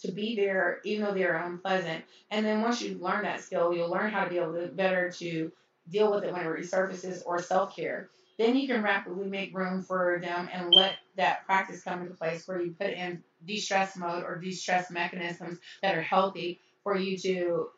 to 0.00 0.12
be 0.12 0.36
there 0.36 0.80
even 0.84 1.04
though 1.04 1.14
they're 1.14 1.36
unpleasant. 1.36 2.04
And 2.30 2.44
then 2.44 2.60
once 2.60 2.82
you 2.82 2.98
learn 2.98 3.22
that 3.22 3.40
skill, 3.40 3.74
you'll 3.74 3.90
learn 3.90 4.10
how 4.10 4.24
to 4.24 4.30
be 4.30 4.38
able 4.38 4.54
to 4.54 4.66
better 4.68 5.10
to 5.12 5.52
deal 5.88 6.12
with 6.12 6.24
it 6.24 6.32
when 6.32 6.42
it 6.42 6.48
resurfaces 6.48 7.22
or 7.24 7.40
self 7.40 7.74
care. 7.74 8.08
Then 8.38 8.56
you 8.56 8.66
can 8.66 8.82
rapidly 8.82 9.26
make 9.26 9.54
room 9.54 9.82
for 9.82 10.18
them 10.22 10.48
and 10.52 10.72
let 10.72 10.94
that 11.16 11.44
practice 11.44 11.82
come 11.82 12.00
into 12.00 12.14
place 12.14 12.48
where 12.48 12.60
you 12.60 12.72
put 12.72 12.90
in 12.90 13.22
de-stress 13.44 13.96
mode 13.96 14.24
or 14.24 14.38
de-stress 14.38 14.90
mechanisms 14.90 15.58
that 15.82 15.96
are 15.96 16.02
healthy 16.02 16.58
for 16.82 16.96
you 16.96 17.18
to 17.18 17.68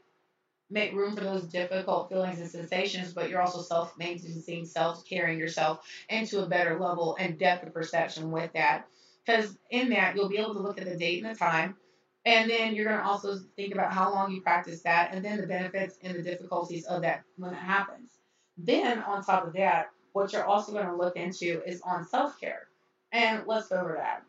make 0.72 0.92
room 0.94 1.14
for 1.14 1.22
those 1.22 1.44
difficult 1.44 2.08
feelings 2.08 2.40
and 2.40 2.50
sensations, 2.50 3.12
but 3.12 3.28
you're 3.28 3.42
also 3.42 3.60
self 3.60 3.96
maintaining, 3.98 4.64
self 4.64 5.04
caring 5.04 5.38
yourself 5.38 5.86
into 6.08 6.42
a 6.42 6.46
better 6.46 6.78
level 6.80 7.16
and 7.20 7.38
depth 7.38 7.66
of 7.66 7.74
perception 7.74 8.30
with 8.30 8.52
that. 8.54 8.86
Because 9.24 9.56
in 9.70 9.90
that, 9.90 10.16
you'll 10.16 10.28
be 10.28 10.38
able 10.38 10.54
to 10.54 10.60
look 10.60 10.80
at 10.80 10.86
the 10.86 10.96
date 10.96 11.22
and 11.22 11.32
the 11.32 11.38
time, 11.38 11.76
and 12.24 12.50
then 12.50 12.74
you're 12.74 12.86
going 12.86 12.98
to 12.98 13.04
also 13.04 13.38
think 13.56 13.72
about 13.74 13.92
how 13.92 14.10
long 14.12 14.32
you 14.32 14.40
practice 14.40 14.82
that, 14.82 15.14
and 15.14 15.24
then 15.24 15.40
the 15.40 15.46
benefits 15.46 15.98
and 16.02 16.16
the 16.16 16.22
difficulties 16.22 16.86
of 16.86 17.02
that 17.02 17.22
when 17.36 17.52
it 17.52 17.58
happens. 17.58 18.10
Then, 18.56 18.98
on 19.02 19.22
top 19.22 19.46
of 19.46 19.52
that, 19.54 19.90
what 20.12 20.32
you're 20.32 20.44
also 20.44 20.72
going 20.72 20.86
to 20.86 20.96
look 20.96 21.16
into 21.16 21.62
is 21.66 21.82
on 21.82 22.06
self 22.06 22.40
care. 22.40 22.68
And 23.12 23.42
let's 23.46 23.68
go 23.68 23.76
over 23.76 23.94
that. 23.98 24.22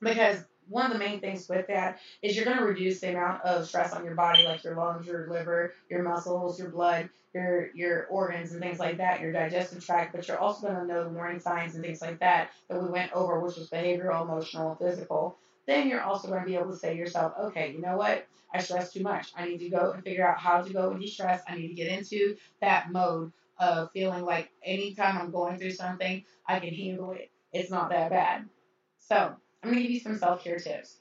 Because 0.00 0.44
one 0.68 0.86
of 0.86 0.92
the 0.92 0.98
main 0.98 1.20
things 1.20 1.48
with 1.48 1.66
that 1.68 2.00
is 2.22 2.36
you're 2.36 2.44
going 2.44 2.58
to 2.58 2.64
reduce 2.64 3.00
the 3.00 3.10
amount 3.10 3.42
of 3.42 3.66
stress 3.66 3.92
on 3.92 4.04
your 4.04 4.14
body, 4.14 4.44
like 4.44 4.64
your 4.64 4.76
lungs, 4.76 5.06
your 5.06 5.28
liver, 5.28 5.72
your 5.90 6.02
muscles, 6.02 6.58
your 6.58 6.70
blood, 6.70 7.08
your 7.34 7.70
your 7.74 8.06
organs, 8.06 8.52
and 8.52 8.60
things 8.60 8.78
like 8.78 8.98
that, 8.98 9.20
your 9.20 9.32
digestive 9.32 9.84
tract. 9.84 10.14
But 10.14 10.26
you're 10.26 10.38
also 10.38 10.66
going 10.66 10.80
to 10.80 10.86
know 10.86 11.04
the 11.04 11.10
warning 11.10 11.40
signs 11.40 11.74
and 11.74 11.84
things 11.84 12.00
like 12.00 12.20
that 12.20 12.50
that 12.68 12.82
we 12.82 12.88
went 12.88 13.12
over, 13.12 13.40
which 13.40 13.56
was 13.56 13.70
behavioral, 13.70 14.22
emotional, 14.22 14.74
physical. 14.76 15.36
Then 15.66 15.88
you're 15.88 16.02
also 16.02 16.28
going 16.28 16.40
to 16.40 16.46
be 16.46 16.54
able 16.54 16.70
to 16.70 16.76
say 16.76 16.92
to 16.92 16.98
yourself, 16.98 17.32
okay, 17.40 17.72
you 17.72 17.80
know 17.80 17.96
what? 17.96 18.26
I 18.54 18.60
stress 18.60 18.92
too 18.92 19.02
much. 19.02 19.32
I 19.36 19.46
need 19.46 19.58
to 19.58 19.68
go 19.68 19.92
and 19.92 20.02
figure 20.02 20.26
out 20.26 20.38
how 20.38 20.62
to 20.62 20.72
go 20.72 20.90
and 20.90 21.00
de-stress. 21.00 21.42
I 21.48 21.56
need 21.56 21.68
to 21.68 21.74
get 21.74 21.88
into 21.88 22.36
that 22.60 22.92
mode 22.92 23.32
of 23.58 23.90
feeling 23.92 24.24
like 24.24 24.50
anytime 24.64 25.18
I'm 25.18 25.32
going 25.32 25.58
through 25.58 25.72
something, 25.72 26.24
I 26.46 26.60
can 26.60 26.72
handle 26.72 27.10
it. 27.12 27.30
It's 27.52 27.70
not 27.70 27.90
that 27.90 28.10
bad. 28.10 28.48
So 28.98 29.34
I'm 29.66 29.72
going 29.72 29.82
to 29.82 29.88
give 29.88 29.94
you 29.94 30.00
some 30.00 30.16
self 30.16 30.44
care 30.44 30.60
tips. 30.60 30.98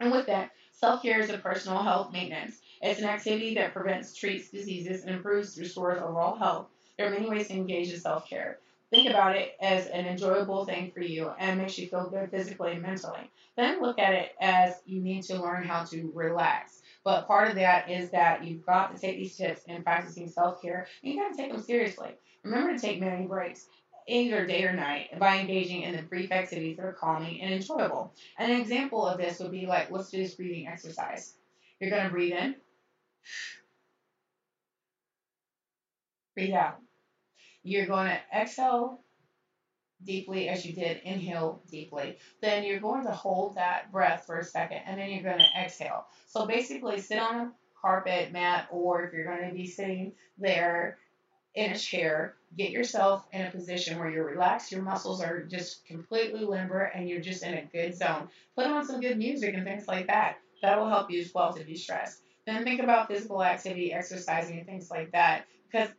And 0.00 0.10
with 0.10 0.24
that, 0.28 0.52
self 0.72 1.02
care 1.02 1.20
is 1.20 1.28
a 1.28 1.36
personal 1.36 1.82
health 1.82 2.10
maintenance. 2.10 2.58
It's 2.80 3.00
an 3.00 3.06
activity 3.06 3.54
that 3.56 3.74
prevents, 3.74 4.14
treats 4.14 4.48
diseases, 4.48 5.02
and 5.02 5.14
improves, 5.14 5.58
restores 5.58 6.00
overall 6.00 6.36
health. 6.36 6.68
There 6.96 7.06
are 7.06 7.10
many 7.10 7.28
ways 7.28 7.48
to 7.48 7.54
engage 7.54 7.92
in 7.92 8.00
self 8.00 8.30
care. 8.30 8.60
Think 8.90 9.10
about 9.10 9.36
it 9.36 9.56
as 9.60 9.88
an 9.88 10.06
enjoyable 10.06 10.64
thing 10.64 10.90
for 10.90 11.02
you 11.02 11.32
and 11.38 11.60
makes 11.60 11.78
you 11.78 11.86
feel 11.88 12.08
good 12.08 12.30
physically 12.30 12.72
and 12.72 12.80
mentally. 12.80 13.30
Then 13.58 13.82
look 13.82 13.98
at 13.98 14.14
it 14.14 14.30
as 14.40 14.80
you 14.86 15.02
need 15.02 15.24
to 15.24 15.38
learn 15.38 15.64
how 15.64 15.84
to 15.84 16.10
relax. 16.14 16.80
But 17.04 17.26
part 17.26 17.50
of 17.50 17.56
that 17.56 17.90
is 17.90 18.10
that 18.12 18.42
you've 18.42 18.64
got 18.64 18.94
to 18.94 18.98
take 18.98 19.18
these 19.18 19.36
tips 19.36 19.64
in 19.64 19.82
practicing 19.82 20.28
self 20.30 20.62
care 20.62 20.86
and 21.02 21.12
you 21.12 21.20
got 21.20 21.32
to 21.32 21.36
take 21.36 21.52
them 21.52 21.60
seriously. 21.60 22.12
Remember 22.42 22.72
to 22.72 22.80
take 22.80 23.00
many 23.00 23.26
breaks 23.26 23.66
either 24.08 24.46
day 24.46 24.64
or 24.64 24.72
night 24.72 25.18
by 25.18 25.38
engaging 25.38 25.82
in 25.82 25.96
the 25.96 26.02
brief 26.02 26.30
activities 26.32 26.76
that 26.76 26.86
are 26.86 26.92
calming 26.92 27.40
and 27.40 27.52
enjoyable. 27.52 28.12
And 28.38 28.52
An 28.52 28.60
example 28.60 29.04
of 29.06 29.18
this 29.18 29.40
would 29.40 29.50
be 29.50 29.66
like, 29.66 29.90
let's 29.90 30.10
do 30.10 30.18
this 30.18 30.34
breathing 30.34 30.68
exercise. 30.68 31.34
You're 31.80 31.90
going 31.90 32.04
to 32.04 32.10
breathe 32.10 32.32
in, 32.32 32.54
breathe 36.34 36.54
out. 36.54 36.78
You're 37.62 37.86
going 37.86 38.06
to 38.06 38.20
exhale 38.34 39.00
deeply 40.04 40.48
as 40.48 40.64
you 40.64 40.72
did 40.72 41.00
inhale 41.04 41.62
deeply. 41.70 42.18
Then 42.40 42.64
you're 42.64 42.80
going 42.80 43.04
to 43.04 43.12
hold 43.12 43.56
that 43.56 43.90
breath 43.90 44.24
for 44.26 44.38
a 44.38 44.44
second 44.44 44.82
and 44.86 45.00
then 45.00 45.10
you're 45.10 45.22
going 45.22 45.38
to 45.38 45.60
exhale. 45.60 46.06
So 46.26 46.46
basically, 46.46 47.00
sit 47.00 47.18
on 47.18 47.34
a 47.34 47.52
carpet 47.80 48.32
mat 48.32 48.68
or 48.70 49.04
if 49.04 49.12
you're 49.12 49.24
going 49.24 49.48
to 49.48 49.54
be 49.54 49.66
sitting 49.66 50.12
there 50.38 50.98
in 51.54 51.72
a 51.72 51.78
chair, 51.78 52.36
get 52.56 52.70
yourself 52.70 53.26
in 53.32 53.46
a 53.46 53.50
position 53.50 53.98
where 53.98 54.10
you're 54.10 54.26
relaxed, 54.26 54.72
your 54.72 54.82
muscles 54.82 55.22
are 55.22 55.42
just 55.44 55.84
completely 55.86 56.44
limber, 56.44 56.80
and 56.80 57.08
you're 57.08 57.20
just 57.20 57.42
in 57.42 57.54
a 57.54 57.64
good 57.64 57.94
zone. 57.94 58.28
Put 58.56 58.66
on 58.66 58.84
some 58.86 59.00
good 59.00 59.18
music 59.18 59.54
and 59.54 59.64
things 59.64 59.86
like 59.88 60.06
that. 60.08 60.36
That 60.62 60.78
will 60.78 60.88
help 60.88 61.10
you 61.10 61.20
as 61.20 61.32
well 61.34 61.52
to 61.52 61.64
de 61.64 61.76
stress. 61.76 62.20
Then 62.46 62.64
think 62.64 62.80
about 62.80 63.08
physical 63.08 63.42
activity, 63.42 63.92
exercising, 63.92 64.58
and 64.58 64.66
things 64.66 64.90
like 64.90 65.12
that 65.12 65.44
because 65.70 65.90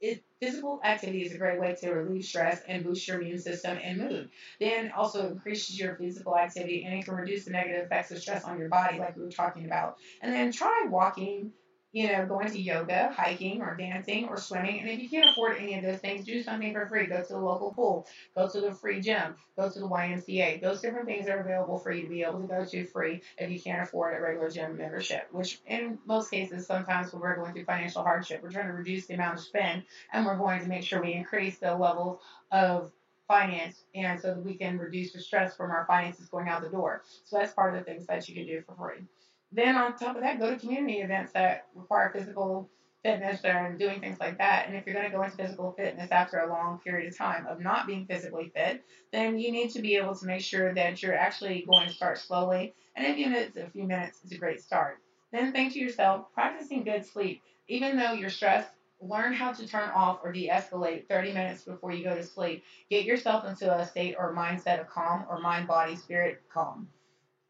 it, 0.00 0.22
physical 0.40 0.80
activity 0.84 1.22
is 1.22 1.32
a 1.32 1.38
great 1.38 1.58
way 1.60 1.74
to 1.74 1.90
relieve 1.90 2.24
stress 2.24 2.60
and 2.68 2.84
boost 2.84 3.06
your 3.06 3.20
immune 3.20 3.38
system 3.38 3.78
and 3.82 3.98
mood. 3.98 4.30
Then 4.60 4.92
also 4.92 5.28
increases 5.28 5.78
your 5.78 5.96
physical 5.96 6.36
activity 6.36 6.84
and 6.84 6.94
it 6.94 7.04
can 7.04 7.14
reduce 7.14 7.44
the 7.44 7.52
negative 7.52 7.86
effects 7.86 8.10
of 8.10 8.18
stress 8.18 8.44
on 8.44 8.58
your 8.58 8.68
body, 8.68 8.98
like 8.98 9.16
we 9.16 9.22
were 9.22 9.30
talking 9.30 9.66
about. 9.66 9.96
And 10.20 10.32
then 10.32 10.52
try 10.52 10.84
walking 10.88 11.52
you 11.94 12.10
know, 12.10 12.26
going 12.26 12.50
to 12.50 12.60
yoga, 12.60 13.14
hiking, 13.16 13.62
or 13.62 13.76
dancing, 13.76 14.26
or 14.26 14.36
swimming. 14.36 14.80
And 14.80 14.90
if 14.90 14.98
you 14.98 15.08
can't 15.08 15.30
afford 15.30 15.58
any 15.58 15.76
of 15.76 15.84
those 15.84 16.00
things, 16.00 16.26
do 16.26 16.42
something 16.42 16.72
for 16.72 16.86
free. 16.86 17.06
Go 17.06 17.22
to 17.22 17.28
the 17.28 17.38
local 17.38 17.72
pool, 17.72 18.08
go 18.34 18.48
to 18.48 18.60
the 18.60 18.72
free 18.72 19.00
gym, 19.00 19.36
go 19.56 19.70
to 19.70 19.78
the 19.78 19.88
YMCA. 19.88 20.60
Those 20.60 20.80
different 20.80 21.06
things 21.06 21.28
are 21.28 21.38
available 21.38 21.78
for 21.78 21.92
you 21.92 22.02
to 22.02 22.08
be 22.08 22.24
able 22.24 22.40
to 22.40 22.48
go 22.48 22.64
to 22.64 22.84
free 22.86 23.22
if 23.38 23.48
you 23.48 23.60
can't 23.60 23.84
afford 23.84 24.18
a 24.18 24.20
regular 24.20 24.50
gym 24.50 24.76
membership, 24.76 25.28
which 25.30 25.60
in 25.68 25.96
most 26.04 26.32
cases, 26.32 26.66
sometimes 26.66 27.12
when 27.12 27.22
we're 27.22 27.36
going 27.36 27.52
through 27.52 27.64
financial 27.64 28.02
hardship, 28.02 28.42
we're 28.42 28.50
trying 28.50 28.66
to 28.66 28.72
reduce 28.72 29.06
the 29.06 29.14
amount 29.14 29.38
of 29.38 29.44
spend 29.44 29.84
and 30.12 30.26
we're 30.26 30.36
going 30.36 30.62
to 30.62 30.68
make 30.68 30.82
sure 30.82 31.00
we 31.00 31.14
increase 31.14 31.58
the 31.58 31.76
level 31.76 32.20
of 32.50 32.90
finance 33.28 33.84
and 33.94 34.20
so 34.20 34.34
that 34.34 34.44
we 34.44 34.54
can 34.54 34.78
reduce 34.78 35.12
the 35.12 35.20
stress 35.20 35.56
from 35.56 35.70
our 35.70 35.84
finances 35.86 36.26
going 36.26 36.48
out 36.48 36.60
the 36.60 36.68
door. 36.68 37.02
So 37.24 37.38
that's 37.38 37.52
part 37.52 37.72
of 37.72 37.78
the 37.78 37.84
things 37.84 38.04
that 38.08 38.28
you 38.28 38.34
can 38.34 38.46
do 38.46 38.62
for 38.62 38.74
free. 38.74 39.04
Then 39.54 39.76
on 39.76 39.96
top 39.96 40.16
of 40.16 40.22
that, 40.22 40.40
go 40.40 40.50
to 40.50 40.58
community 40.58 41.00
events 41.00 41.32
that 41.32 41.68
require 41.76 42.10
physical 42.12 42.68
fitness 43.04 43.44
and 43.44 43.78
doing 43.78 44.00
things 44.00 44.18
like 44.18 44.38
that. 44.38 44.66
And 44.66 44.74
if 44.76 44.84
you're 44.84 44.94
going 44.94 45.08
to 45.08 45.16
go 45.16 45.22
into 45.22 45.36
physical 45.36 45.72
fitness 45.72 46.10
after 46.10 46.38
a 46.38 46.48
long 46.48 46.80
period 46.80 47.06
of 47.06 47.16
time 47.16 47.46
of 47.46 47.60
not 47.60 47.86
being 47.86 48.06
physically 48.06 48.50
fit, 48.52 48.82
then 49.12 49.38
you 49.38 49.52
need 49.52 49.70
to 49.70 49.80
be 49.80 49.94
able 49.94 50.16
to 50.16 50.26
make 50.26 50.40
sure 50.40 50.74
that 50.74 51.00
you're 51.02 51.14
actually 51.14 51.64
going 51.68 51.86
to 51.86 51.94
start 51.94 52.18
slowly. 52.18 52.74
And 52.96 53.06
if 53.06 53.16
it's 53.16 53.56
a 53.56 53.70
few 53.70 53.84
minutes, 53.84 54.18
it's 54.24 54.32
a 54.32 54.38
great 54.38 54.60
start. 54.60 54.98
Then 55.30 55.52
think 55.52 55.72
to 55.74 55.78
yourself, 55.78 56.32
practicing 56.32 56.82
good 56.82 57.06
sleep. 57.06 57.42
Even 57.68 57.96
though 57.96 58.12
you're 58.12 58.30
stressed, 58.30 58.70
learn 59.00 59.34
how 59.34 59.52
to 59.52 59.68
turn 59.68 59.90
off 59.90 60.20
or 60.24 60.32
de-escalate 60.32 61.06
30 61.06 61.32
minutes 61.32 61.62
before 61.62 61.92
you 61.92 62.02
go 62.02 62.16
to 62.16 62.24
sleep. 62.24 62.64
Get 62.90 63.04
yourself 63.04 63.44
into 63.44 63.72
a 63.72 63.86
state 63.86 64.16
or 64.18 64.34
mindset 64.34 64.80
of 64.80 64.88
calm 64.88 65.26
or 65.28 65.40
mind, 65.40 65.68
body, 65.68 65.94
spirit 65.94 66.42
calm. 66.52 66.88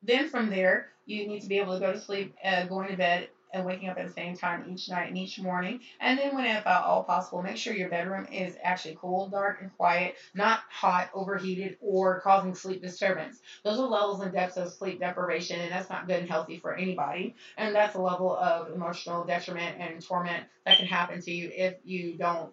Then 0.07 0.29
from 0.29 0.51
there, 0.51 0.89
you 1.07 1.27
need 1.27 1.41
to 1.41 1.49
be 1.49 1.59
able 1.59 1.75
to 1.75 1.81
go 1.81 1.93
to 1.93 2.01
sleep, 2.01 2.35
uh, 2.45 2.67
going 2.67 2.91
to 2.91 2.97
bed, 2.97 3.29
and 3.55 3.65
waking 3.65 3.89
up 3.89 3.97
at 3.97 4.07
the 4.07 4.13
same 4.13 4.37
time 4.37 4.65
each 4.69 4.89
night 4.89 5.09
and 5.09 5.17
each 5.17 5.39
morning. 5.39 5.81
And 6.01 6.19
then, 6.19 6.35
when 6.35 6.45
if 6.45 6.67
all 6.67 7.05
possible, 7.05 7.41
make 7.41 7.57
sure 7.57 7.73
your 7.73 7.89
bedroom 7.89 8.27
is 8.27 8.57
actually 8.63 8.99
cool, 9.01 9.29
dark, 9.29 9.63
and 9.63 9.75
quiet, 9.77 10.17
not 10.35 10.61
hot, 10.69 11.09
overheated, 11.15 11.79
or 11.81 12.21
causing 12.21 12.55
sleep 12.55 12.83
disturbance. 12.83 13.41
Those 13.63 13.79
are 13.79 13.87
levels 13.87 14.21
and 14.21 14.33
depths 14.33 14.57
of 14.57 14.73
sleep 14.73 14.99
deprivation, 14.99 15.61
and 15.61 15.71
that's 15.71 15.89
not 15.89 16.07
good 16.07 16.19
and 16.21 16.29
healthy 16.29 16.59
for 16.59 16.75
anybody. 16.75 17.37
And 17.57 17.75
that's 17.75 17.95
a 17.95 18.01
level 18.01 18.37
of 18.37 18.73
emotional 18.73 19.25
detriment 19.25 19.81
and 19.81 20.05
torment 20.05 20.45
that 20.67 20.79
can 20.79 20.87
happen 20.87 21.23
to 21.23 21.33
you 21.33 21.51
if 21.55 21.77
you 21.85 22.17
don't 22.19 22.53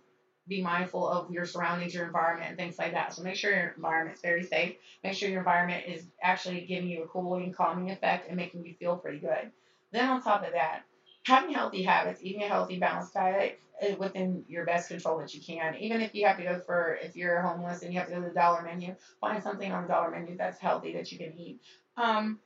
be 0.52 0.62
mindful 0.62 1.08
of 1.08 1.32
your 1.32 1.46
surroundings, 1.46 1.96
your 1.96 2.06
environment, 2.06 2.50
and 2.50 2.58
things 2.58 2.78
like 2.78 2.94
that. 2.94 3.14
So 3.14 3.24
make 3.24 3.36
sure 3.36 3.52
your 3.52 3.74
environment 3.76 4.18
is 4.18 4.22
very 4.22 4.44
safe. 4.44 4.76
Make 5.04 5.14
sure 5.14 5.30
your 5.30 5.40
environment 5.40 5.86
is 5.88 6.06
actually 6.22 6.66
giving 6.66 6.90
you 6.90 7.04
a 7.04 7.08
cooling, 7.08 7.54
calming 7.54 7.92
effect 7.92 8.28
and 8.28 8.38
making 8.38 8.66
you 8.66 8.76
feel 8.76 8.98
pretty 8.98 9.20
good. 9.20 9.52
Then 9.92 10.10
on 10.10 10.22
top 10.22 10.46
of 10.46 10.54
that, 10.54 10.82
having 11.26 11.54
healthy 11.54 11.84
habits, 11.84 12.22
eating 12.24 12.44
a 12.44 12.48
healthy, 12.48 12.80
balanced 12.80 13.14
diet 13.14 13.60
within 13.98 14.44
your 14.48 14.66
best 14.66 14.90
control 14.90 15.18
that 15.20 15.34
you 15.34 15.42
can. 15.42 15.76
Even 15.76 16.02
if 16.02 16.14
you 16.14 16.26
have 16.28 16.38
to 16.38 16.44
go 16.44 16.60
for, 16.60 16.98
if 17.02 17.16
you're 17.16 17.42
homeless 17.42 17.82
and 17.82 17.94
you 17.94 18.00
have 18.00 18.08
to 18.08 18.14
go 18.14 18.22
to 18.22 18.28
the 18.28 18.34
dollar 18.34 18.62
menu, 18.62 18.96
find 19.22 19.42
something 19.42 19.72
on 19.72 19.84
the 19.84 19.88
dollar 19.88 20.12
menu 20.12 20.38
that's 20.38 20.60
healthy 20.60 20.94
that 20.94 21.12
you 21.12 21.18
can 21.18 21.34
eat. 21.38 21.60
Um, 21.98 22.40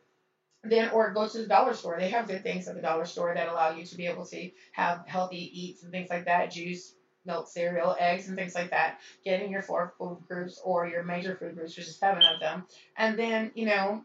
then 0.64 0.90
or 0.92 1.14
go 1.14 1.28
to 1.28 1.40
the 1.40 1.48
dollar 1.48 1.74
store. 1.74 1.98
They 2.00 2.10
have 2.10 2.28
good 2.28 2.44
things 2.44 2.68
at 2.68 2.76
the 2.76 2.82
dollar 2.82 3.06
store 3.06 3.34
that 3.36 3.48
allow 3.48 3.70
you 3.70 3.86
to 3.86 3.96
be 3.96 4.08
able 4.08 4.26
to 4.26 4.50
have 4.74 5.04
healthy 5.06 5.50
eats 5.54 5.84
and 5.84 5.92
things 5.92 6.10
like 6.10 6.26
that, 6.26 6.52
juice, 6.52 6.94
milk, 7.26 7.48
cereal, 7.48 7.96
eggs, 8.00 8.28
and 8.28 8.38
things 8.38 8.56
like 8.56 8.72
that. 8.72 9.00
Getting 9.24 9.52
your 9.52 9.62
four 9.62 9.94
food 9.98 10.20
groups 10.28 10.60
or 10.64 10.88
your 10.88 11.04
major 11.04 11.36
food 11.36 11.56
groups, 11.56 11.78
which 11.78 11.88
is 11.88 11.98
seven 11.98 12.24
of 12.24 12.40
them. 12.40 12.66
And 12.98 13.18
then, 13.18 13.52
you 13.56 13.66
know, 13.66 14.04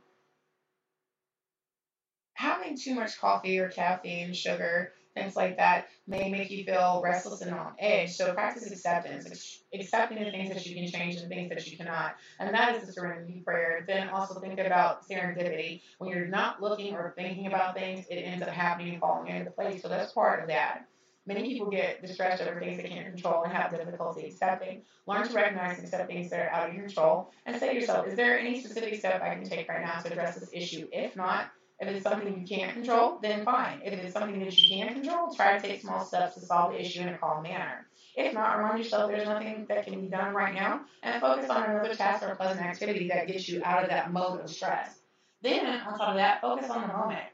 having 2.34 2.76
too 2.76 2.94
much 2.94 3.18
coffee 3.20 3.58
or 3.58 3.68
caffeine, 3.68 4.32
sugar, 4.32 4.92
things 5.14 5.36
like 5.36 5.56
that 5.56 5.88
may 6.06 6.30
make 6.30 6.50
you 6.50 6.64
feel 6.64 7.00
restless 7.04 7.42
and 7.42 7.54
on 7.54 7.72
edge. 7.78 8.12
So 8.12 8.32
practice 8.32 8.70
acceptance, 8.70 9.62
accepting 9.74 10.24
the 10.24 10.30
things 10.30 10.54
that 10.54 10.64
you 10.64 10.74
can 10.74 10.90
change 10.90 11.16
and 11.16 11.30
the 11.30 11.34
things 11.34 11.50
that 11.50 11.66
you 11.66 11.76
cannot. 11.76 12.14
And 12.38 12.54
that 12.54 12.76
is 12.76 12.86
the 12.86 12.92
serenity 12.92 13.42
prayer. 13.44 13.84
Then 13.86 14.08
also 14.08 14.40
think 14.40 14.58
about 14.58 15.06
serendipity. 15.08 15.82
When 15.98 16.10
you're 16.10 16.26
not 16.26 16.62
looking 16.62 16.94
or 16.94 17.12
thinking 17.16 17.46
about 17.46 17.74
things, 17.74 18.06
it 18.08 18.16
ends 18.16 18.42
up 18.42 18.48
happening 18.48 18.92
and 18.92 19.00
falling 19.00 19.28
into 19.28 19.50
place. 19.50 19.82
So 19.82 19.88
that's 19.88 20.12
part 20.12 20.40
of 20.42 20.48
that. 20.48 20.86
Many 21.26 21.52
people 21.52 21.70
get 21.70 22.02
distressed 22.02 22.42
over 22.42 22.58
things 22.58 22.78
they 22.82 22.88
can't 22.88 23.06
control 23.06 23.44
and 23.44 23.52
have 23.52 23.70
difficulty 23.70 24.26
accepting. 24.26 24.82
Learn 25.06 25.28
to 25.28 25.34
recognize 25.34 25.76
and 25.76 25.86
accept 25.86 26.08
things 26.08 26.30
that 26.30 26.40
are 26.40 26.50
out 26.50 26.68
of 26.68 26.74
your 26.74 26.84
control 26.84 27.30
and 27.44 27.56
say 27.56 27.68
to 27.68 27.74
yourself, 27.74 28.06
is 28.06 28.16
there 28.16 28.38
any 28.38 28.60
specific 28.60 28.98
step 28.98 29.22
I 29.22 29.34
can 29.34 29.44
take 29.44 29.68
right 29.68 29.82
now 29.82 30.00
to 30.00 30.10
address 30.10 30.36
this 30.36 30.50
issue? 30.52 30.88
If 30.92 31.16
not, 31.16 31.50
if 31.78 31.88
it's 31.88 32.02
something 32.04 32.40
you 32.40 32.46
can't 32.46 32.72
control, 32.74 33.18
then 33.22 33.44
fine. 33.44 33.80
If 33.84 33.94
it's 33.94 34.12
something 34.12 34.38
that 34.40 34.58
you 34.58 34.68
can 34.68 34.94
control, 34.94 35.34
try 35.34 35.58
to 35.58 35.66
take 35.66 35.80
small 35.80 36.04
steps 36.04 36.34
to 36.34 36.40
solve 36.40 36.72
the 36.72 36.80
issue 36.80 37.00
in 37.00 37.08
a 37.08 37.18
calm 37.18 37.42
manner. 37.42 37.86
If 38.16 38.34
not, 38.34 38.58
remind 38.58 38.78
yourself 38.78 39.10
there's 39.10 39.28
nothing 39.28 39.66
that 39.68 39.86
can 39.86 40.00
be 40.00 40.08
done 40.08 40.34
right 40.34 40.54
now 40.54 40.82
and 41.02 41.20
focus 41.20 41.48
on 41.48 41.70
another 41.70 41.94
task 41.94 42.22
or 42.22 42.34
pleasant 42.34 42.66
activity 42.66 43.08
that 43.08 43.28
gets 43.28 43.48
you 43.48 43.62
out 43.64 43.82
of 43.82 43.90
that 43.90 44.12
mode 44.12 44.40
of 44.40 44.50
stress. 44.50 44.98
Then, 45.42 45.64
on 45.66 45.98
top 45.98 46.10
of 46.10 46.16
that, 46.16 46.40
focus 46.40 46.68
on 46.68 46.82
the 46.82 46.94
moment. 46.94 47.24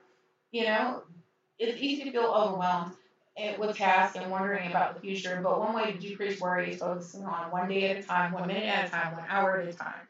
You 0.53 0.65
know, 0.65 1.03
it's 1.59 1.81
easy 1.81 2.05
to 2.05 2.13
feel 2.13 2.25
overwhelmed 2.25 2.93
with 3.59 3.77
tasks 3.77 4.17
and 4.17 4.31
wondering 4.31 4.71
about 4.71 4.95
the 4.95 5.01
future, 5.01 5.41
but 5.43 5.61
one 5.61 5.75
way 5.75 5.93
to 5.93 5.99
decrease 5.99 6.41
worry 6.41 6.73
is 6.73 6.81
focusing 6.81 7.25
on 7.25 7.51
one 7.51 7.69
day 7.69 7.91
at 7.91 7.99
a 7.99 8.03
time, 8.03 8.33
one 8.33 8.47
minute 8.47 8.65
at 8.65 8.89
a 8.89 8.91
time, 8.91 9.15
one 9.15 9.25
hour 9.29 9.61
at 9.61 9.69
a 9.69 9.73
time. 9.73 10.09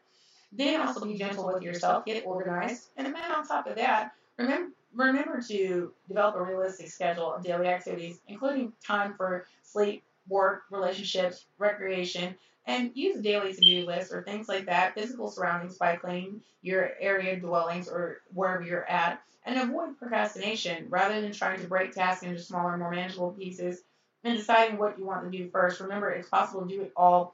Then 0.51 0.81
also 0.81 1.05
be 1.05 1.17
gentle 1.17 1.45
with 1.45 1.61
yourself, 1.61 2.05
get 2.05 2.25
organized, 2.25 2.87
and 2.95 3.07
then 3.07 3.31
on 3.31 3.45
top 3.45 3.67
of 3.67 3.75
that, 3.75 4.13
Remember, 4.37 4.71
remember 4.93 5.41
to 5.41 5.91
develop 6.07 6.35
a 6.35 6.43
realistic 6.43 6.89
schedule 6.89 7.33
of 7.33 7.43
daily 7.43 7.67
activities, 7.67 8.19
including 8.27 8.71
time 8.85 9.15
for 9.15 9.45
sleep, 9.63 10.03
work, 10.27 10.63
relationships, 10.69 11.45
recreation, 11.57 12.35
and 12.67 12.91
use 12.93 13.21
daily 13.21 13.53
to-do 13.53 13.85
lists 13.85 14.13
or 14.13 14.21
things 14.21 14.47
like 14.47 14.65
that, 14.65 14.93
physical 14.93 15.31
surroundings 15.31 15.77
by 15.77 15.95
cleaning 15.95 16.41
your 16.61 16.91
area 16.99 17.39
dwellings 17.39 17.87
or 17.87 18.17
wherever 18.33 18.61
you're 18.61 18.87
at, 18.89 19.21
and 19.45 19.57
avoid 19.57 19.97
procrastination 19.97 20.85
rather 20.89 21.21
than 21.21 21.31
trying 21.31 21.61
to 21.61 21.67
break 21.67 21.93
tasks 21.93 22.23
into 22.23 22.39
smaller, 22.39 22.77
more 22.77 22.91
manageable 22.91 23.31
pieces 23.31 23.81
and 24.25 24.37
deciding 24.37 24.77
what 24.77 24.99
you 24.99 25.05
want 25.05 25.23
to 25.23 25.37
do 25.37 25.49
first. 25.49 25.79
Remember, 25.79 26.09
it's 26.09 26.27
possible 26.27 26.61
to 26.61 26.67
do 26.67 26.81
it 26.81 26.91
all, 26.97 27.33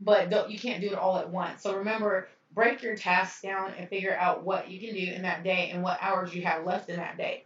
but 0.00 0.50
you 0.50 0.58
can't 0.58 0.80
do 0.80 0.90
it 0.90 0.98
all 0.98 1.18
at 1.18 1.28
once. 1.28 1.62
So 1.62 1.76
remember, 1.76 2.28
break 2.52 2.82
your 2.82 2.96
tasks 2.96 3.42
down 3.42 3.72
and 3.76 3.88
figure 3.88 4.16
out 4.16 4.44
what 4.44 4.70
you 4.70 4.78
can 4.78 4.94
do 4.94 5.12
in 5.12 5.22
that 5.22 5.42
day 5.42 5.70
and 5.72 5.82
what 5.82 5.98
hours 6.00 6.32
you 6.32 6.42
have 6.42 6.64
left 6.64 6.88
in 6.88 6.96
that 6.96 7.16
day. 7.16 7.44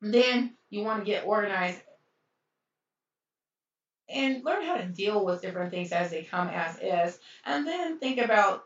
Then 0.00 0.54
you 0.70 0.82
want 0.82 1.00
to 1.00 1.10
get 1.10 1.26
organized 1.26 1.80
and 4.08 4.44
learn 4.44 4.64
how 4.64 4.76
to 4.76 4.86
deal 4.86 5.24
with 5.24 5.42
different 5.42 5.70
things 5.70 5.92
as 5.92 6.10
they 6.10 6.22
come 6.22 6.48
as 6.48 6.78
is. 6.80 7.18
And 7.44 7.66
then 7.66 7.98
think 7.98 8.18
about 8.18 8.62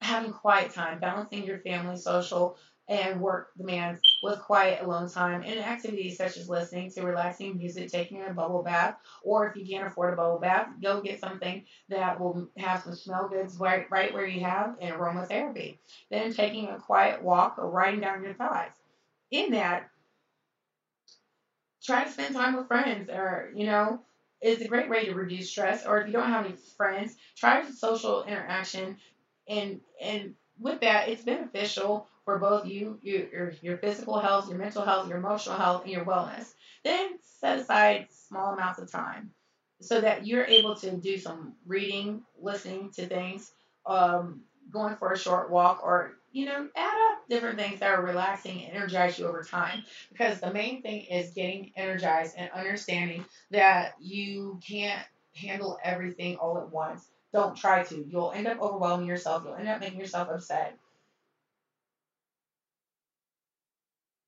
having 0.00 0.32
quiet 0.32 0.72
time, 0.72 0.98
balancing 0.98 1.44
your 1.44 1.58
family, 1.58 1.96
social, 1.96 2.56
and 2.88 3.20
work 3.20 3.50
demands 3.56 4.00
with 4.22 4.40
quiet 4.40 4.82
alone 4.82 5.08
time 5.08 5.42
and 5.46 5.60
activities 5.60 6.16
such 6.18 6.36
as 6.36 6.48
listening 6.48 6.90
to 6.90 7.02
relaxing 7.02 7.56
music, 7.56 7.88
taking 7.88 8.20
a 8.22 8.32
bubble 8.32 8.64
bath, 8.64 8.96
or 9.22 9.46
if 9.46 9.56
you 9.56 9.64
can't 9.64 9.86
afford 9.86 10.12
a 10.12 10.16
bubble 10.16 10.40
bath, 10.40 10.68
go 10.82 11.00
get 11.00 11.20
something 11.20 11.64
that 11.88 12.18
will 12.18 12.48
have 12.56 12.82
some 12.82 12.94
smell 12.94 13.28
goods 13.28 13.58
right, 13.58 13.88
right 13.90 14.12
where 14.12 14.26
you 14.26 14.40
have 14.40 14.76
and 14.80 14.94
aromatherapy. 14.94 15.78
Then 16.10 16.32
taking 16.32 16.68
a 16.68 16.78
quiet 16.78 17.22
walk 17.22 17.58
or 17.58 17.70
writing 17.70 18.00
down 18.00 18.24
your 18.24 18.34
thoughts. 18.34 18.76
In 19.30 19.52
that, 19.52 19.88
try 21.84 22.02
to 22.02 22.10
spend 22.10 22.34
time 22.34 22.56
with 22.56 22.66
friends 22.66 23.08
or, 23.08 23.52
you 23.54 23.66
know, 23.66 24.00
it's 24.40 24.62
a 24.62 24.68
great 24.68 24.88
way 24.88 25.06
to 25.06 25.14
reduce 25.14 25.50
stress. 25.50 25.86
Or 25.86 26.00
if 26.00 26.06
you 26.06 26.12
don't 26.12 26.28
have 26.28 26.46
any 26.46 26.56
friends, 26.76 27.16
try 27.36 27.64
social 27.70 28.24
interaction 28.24 28.96
and 29.48 29.80
and 30.00 30.34
with 30.58 30.80
that, 30.80 31.08
it's 31.08 31.24
beneficial 31.24 32.06
for 32.24 32.38
both 32.38 32.66
you, 32.66 32.98
you 33.02 33.28
your, 33.32 33.52
your 33.62 33.78
physical 33.78 34.18
health, 34.18 34.48
your 34.48 34.58
mental 34.58 34.84
health, 34.84 35.08
your 35.08 35.18
emotional 35.18 35.56
health, 35.56 35.82
and 35.82 35.92
your 35.92 36.04
wellness. 36.04 36.52
Then 36.84 37.18
set 37.22 37.58
aside 37.58 38.08
small 38.10 38.52
amounts 38.54 38.78
of 38.78 38.90
time 38.90 39.30
so 39.80 40.00
that 40.00 40.26
you're 40.26 40.44
able 40.44 40.76
to 40.76 40.90
do 40.92 41.18
some 41.18 41.54
reading, 41.66 42.22
listening 42.40 42.90
to 42.92 43.06
things, 43.06 43.52
um, 43.86 44.42
going 44.70 44.96
for 44.96 45.12
a 45.12 45.18
short 45.18 45.50
walk, 45.50 45.80
or 45.82 46.12
you 46.32 46.46
know, 46.46 46.68
add 46.76 47.12
up 47.12 47.28
different 47.28 47.58
things 47.58 47.80
that 47.80 47.90
are 47.90 48.02
relaxing 48.02 48.62
and 48.64 48.76
energize 48.76 49.18
you 49.18 49.26
over 49.26 49.42
time. 49.42 49.82
Because 50.10 50.40
the 50.40 50.52
main 50.52 50.82
thing 50.82 51.02
is 51.02 51.32
getting 51.32 51.72
energized 51.76 52.34
and 52.36 52.50
understanding 52.52 53.24
that 53.50 53.94
you 54.00 54.60
can't 54.66 55.04
handle 55.34 55.78
everything 55.82 56.36
all 56.36 56.58
at 56.58 56.70
once. 56.70 57.06
Don't 57.32 57.56
try 57.56 57.84
to. 57.84 58.04
You'll 58.08 58.32
end 58.32 58.46
up 58.46 58.60
overwhelming 58.60 59.06
yourself. 59.06 59.44
You'll 59.44 59.54
end 59.54 59.68
up 59.68 59.80
making 59.80 60.00
yourself 60.00 60.28
upset. 60.28 60.76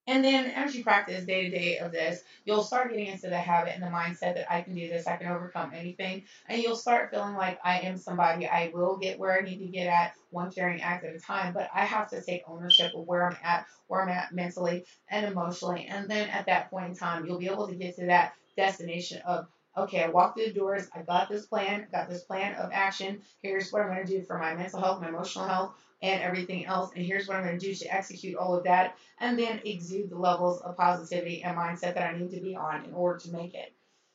And 0.06 0.24
then 0.24 0.46
as 0.50 0.74
you 0.74 0.82
practice 0.82 1.24
day 1.24 1.48
to 1.48 1.56
day 1.56 1.78
of 1.78 1.92
this, 1.92 2.22
you'll 2.44 2.64
start 2.64 2.90
getting 2.90 3.06
into 3.06 3.28
the 3.28 3.38
habit 3.38 3.74
and 3.74 3.82
the 3.82 3.86
mindset 3.86 4.34
that 4.34 4.52
I 4.52 4.62
can 4.62 4.74
do 4.74 4.88
this, 4.88 5.06
I 5.06 5.16
can 5.16 5.28
overcome 5.28 5.72
anything. 5.74 6.24
And 6.48 6.60
you'll 6.60 6.76
start 6.76 7.10
feeling 7.10 7.36
like 7.36 7.60
I 7.64 7.80
am 7.80 7.96
somebody, 7.96 8.46
I 8.46 8.72
will 8.74 8.96
get 8.96 9.18
where 9.18 9.38
I 9.38 9.42
need 9.42 9.58
to 9.58 9.66
get 9.66 9.86
at 9.86 10.14
one 10.30 10.50
caring 10.50 10.82
act 10.82 11.04
at 11.04 11.14
a 11.14 11.20
time, 11.20 11.52
but 11.52 11.68
I 11.72 11.84
have 11.84 12.10
to 12.10 12.20
take 12.20 12.42
ownership 12.48 12.94
of 12.94 13.06
where 13.06 13.28
I'm 13.28 13.36
at, 13.44 13.66
where 13.86 14.02
I'm 14.02 14.08
at 14.08 14.32
mentally 14.32 14.86
and 15.08 15.24
emotionally. 15.24 15.86
And 15.86 16.08
then 16.08 16.28
at 16.30 16.46
that 16.46 16.70
point 16.70 16.90
in 16.90 16.96
time, 16.96 17.24
you'll 17.24 17.38
be 17.38 17.48
able 17.48 17.68
to 17.68 17.74
get 17.74 17.96
to 17.96 18.06
that 18.06 18.34
destination 18.56 19.22
of 19.24 19.46
okay, 19.76 20.02
I 20.02 20.08
walked 20.08 20.36
through 20.36 20.48
the 20.48 20.52
doors, 20.52 20.86
I 20.94 21.00
got 21.00 21.30
this 21.30 21.46
plan, 21.46 21.86
got 21.90 22.08
this 22.08 22.24
plan 22.24 22.54
of 22.56 22.70
action. 22.72 23.22
Here's 23.42 23.72
what 23.72 23.82
I'm 23.82 23.88
going 23.88 24.06
to 24.06 24.18
do 24.18 24.22
for 24.22 24.38
my 24.38 24.54
mental 24.54 24.80
health, 24.80 25.00
my 25.00 25.08
emotional 25.08 25.46
health, 25.46 25.74
and 26.02 26.20
everything 26.22 26.66
else. 26.66 26.90
And 26.94 27.06
here's 27.06 27.28
what 27.28 27.36
I'm 27.36 27.44
going 27.44 27.58
to 27.58 27.66
do 27.66 27.74
to 27.74 27.94
execute 27.94 28.36
all 28.36 28.54
of 28.56 28.64
that. 28.64 28.96
And 29.18 29.38
then 29.38 29.60
exude 29.64 30.10
the 30.10 30.18
levels 30.18 30.60
of 30.60 30.76
positivity 30.76 31.42
and 31.42 31.56
mindset 31.56 31.94
that 31.94 32.14
I 32.14 32.18
need 32.18 32.32
to 32.32 32.40
be 32.40 32.56
on 32.56 32.84
in 32.84 32.92
order 32.92 33.20
to 33.20 33.32
make 33.32 33.54
it. 33.54 33.72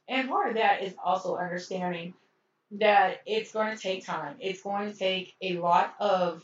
And 0.09 0.29
part 0.29 0.49
of 0.49 0.55
that 0.55 0.83
is 0.83 0.93
also 1.03 1.37
understanding 1.37 2.13
that 2.71 3.21
it's 3.25 3.53
going 3.53 3.75
to 3.75 3.81
take 3.81 4.05
time. 4.05 4.35
It's 4.39 4.61
going 4.61 4.91
to 4.91 4.97
take 4.97 5.35
a 5.41 5.57
lot 5.57 5.95
of 5.99 6.43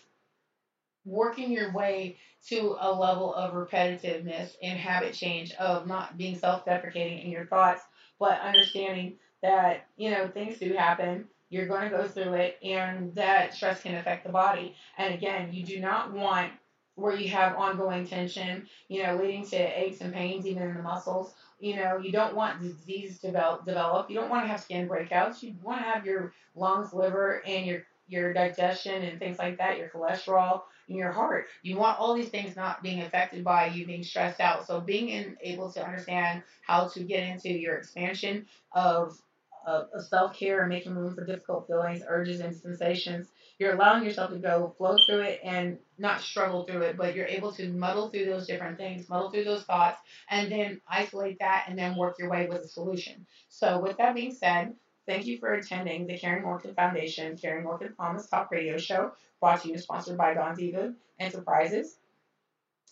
working 1.06 1.51
your 1.51 1.71
way 1.73 2.17
to 2.47 2.77
a 2.79 2.91
level 2.91 3.34
of 3.34 3.53
repetitiveness 3.53 4.56
and 4.62 4.77
habit 4.77 5.13
change 5.13 5.51
of 5.53 5.88
not 5.88 6.17
being 6.17 6.38
self 6.38 6.65
deprecating 6.65 7.19
in 7.19 7.32
your 7.32 7.45
thoughts, 7.45 7.82
but 8.19 8.39
understanding 8.41 9.15
that, 9.41 9.88
you 9.97 10.12
know, 10.12 10.27
things 10.27 10.58
do 10.58 10.73
happen 10.73 11.25
you're 11.54 11.68
going 11.68 11.88
to 11.88 11.96
go 11.96 12.08
through 12.08 12.34
it, 12.34 12.58
and 12.63 13.13
that 13.13 13.54
stress 13.54 13.84
can 13.84 13.94
affect 13.94 14.26
the 14.26 14.32
body. 14.32 14.76
And 14.98 15.13
again, 15.13 15.54
you 15.54 15.63
do 15.63 15.80
not 15.80 16.12
want 16.12 16.52
where 16.96 17.16
you 17.16 17.30
have 17.30 17.56
ongoing 17.56 18.08
tension, 18.08 18.68
you 18.88 19.04
know, 19.04 19.16
leading 19.16 19.46
to 19.46 19.56
aches 19.56 20.02
and 20.02 20.12
pains 20.12 20.48
even 20.48 20.63
in 20.63 20.74
the 20.74 20.82
muscles. 20.82 21.34
You 21.60 21.76
know, 21.76 21.98
you 21.98 22.12
don't 22.12 22.36
want 22.36 22.60
disease 22.60 23.20
develop. 23.20 23.66
develop. 23.66 24.10
You 24.10 24.16
don't 24.16 24.32
want 24.32 24.46
to 24.46 24.48
have 24.48 24.62
skin 24.62 24.89
breakouts. 24.89 25.44
You 25.44 25.54
want 25.62 25.80
to 25.80 25.86
have 25.86 26.08
your 26.08 26.34
lungs, 26.56 26.92
liver, 26.92 27.44
and 27.46 27.68
your 27.68 27.84
your 28.08 28.34
digestion 28.34 29.04
and 29.04 29.20
things 29.20 29.38
like 29.38 29.58
that, 29.60 29.78
your 29.78 29.89
cholesterol, 29.89 30.63
and 30.89 30.98
your 30.98 31.12
heart. 31.12 31.46
You 31.62 31.78
want 31.78 32.00
all 32.00 32.16
these 32.16 32.30
things 32.30 32.56
not 32.56 32.82
being 32.84 33.02
affected 33.02 33.44
by 33.44 33.68
you 33.68 33.86
being 33.86 34.04
stressed 34.04 34.42
out. 34.42 34.66
So 34.68 34.82
being 34.82 35.10
in, 35.10 35.38
able 35.42 35.72
to 35.72 35.86
understand 35.86 36.44
how 36.66 36.88
to 36.89 37.04
get 37.04 37.24
into 37.24 37.50
your 37.50 37.76
expansion 37.76 38.46
of 38.74 39.22
of, 39.65 39.89
of 39.93 40.06
self 40.06 40.34
care 40.38 40.62
and 40.62 40.69
making 40.69 40.95
room 40.95 41.13
for 41.13 41.26
difficult 41.26 41.67
feelings, 41.67 42.04
urges, 42.08 42.39
and 42.39 42.56
sensations. 42.56 43.28
You're 43.60 43.76
allowing 43.76 44.04
yourself 44.04 44.32
to 44.32 44.38
go 44.38 44.73
flow 44.78 44.97
through 45.06 45.21
it 45.21 45.39
and 45.43 45.78
not 45.97 46.21
struggle 46.21 46.65
through 46.65 46.82
it, 46.82 46.97
but 46.97 47.15
you're 47.15 47.28
able 47.28 47.52
to 47.54 47.71
muddle 47.71 48.10
through 48.10 48.26
those 48.26 48.47
different 48.47 48.78
things, 48.78 49.10
muddle 49.10 49.30
through 49.30 49.43
those 49.43 49.63
thoughts, 49.63 50.02
and 50.30 50.52
then 50.52 50.82
isolate 50.88 51.39
that 51.39 51.65
and 51.67 51.78
then 51.78 51.95
work 51.95 52.17
your 52.19 52.30
way 52.30 52.47
with 52.47 52.63
a 52.63 52.67
solution. 52.67 53.26
So, 53.49 53.80
with 53.80 53.97
that 53.97 54.15
being 54.15 54.34
said, 54.34 54.76
Thank 55.06 55.26
you 55.26 55.38
for 55.38 55.54
attending 55.54 56.08
the 56.08 56.17
Caring 56.17 56.45
Orchid 56.45 56.76
Foundation 56.76 57.38
Caring 57.38 57.65
Orchid 57.65 57.95
Promise 57.97 58.28
Talk 58.30 58.49
Radio 58.52 58.78
Show, 58.78 59.12
brought 59.41 59.62
to 59.62 59.67
you 59.67 59.73
and 59.73 59.84
sponsored 59.84 60.17
by 60.17 60.34
Don 60.34 60.56
Diva 60.56 60.93
Enterprises. 61.19 61.97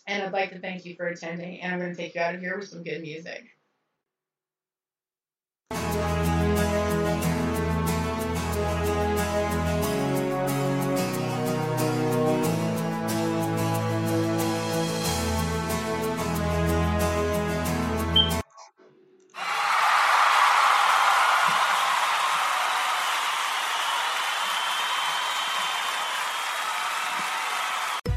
And 0.07 0.21
I'd 0.21 0.33
like 0.33 0.51
to 0.51 0.59
thank 0.59 0.83
you 0.83 0.95
for 0.95 1.07
attending, 1.07 1.61
and 1.61 1.73
I'm 1.73 1.79
going 1.79 1.91
to 1.91 1.97
take 1.97 2.15
you 2.15 2.21
out 2.21 2.35
of 2.35 2.41
here 2.41 2.57
with 2.57 2.67
some 2.67 2.83
good 2.83 3.01
music. 3.01 3.45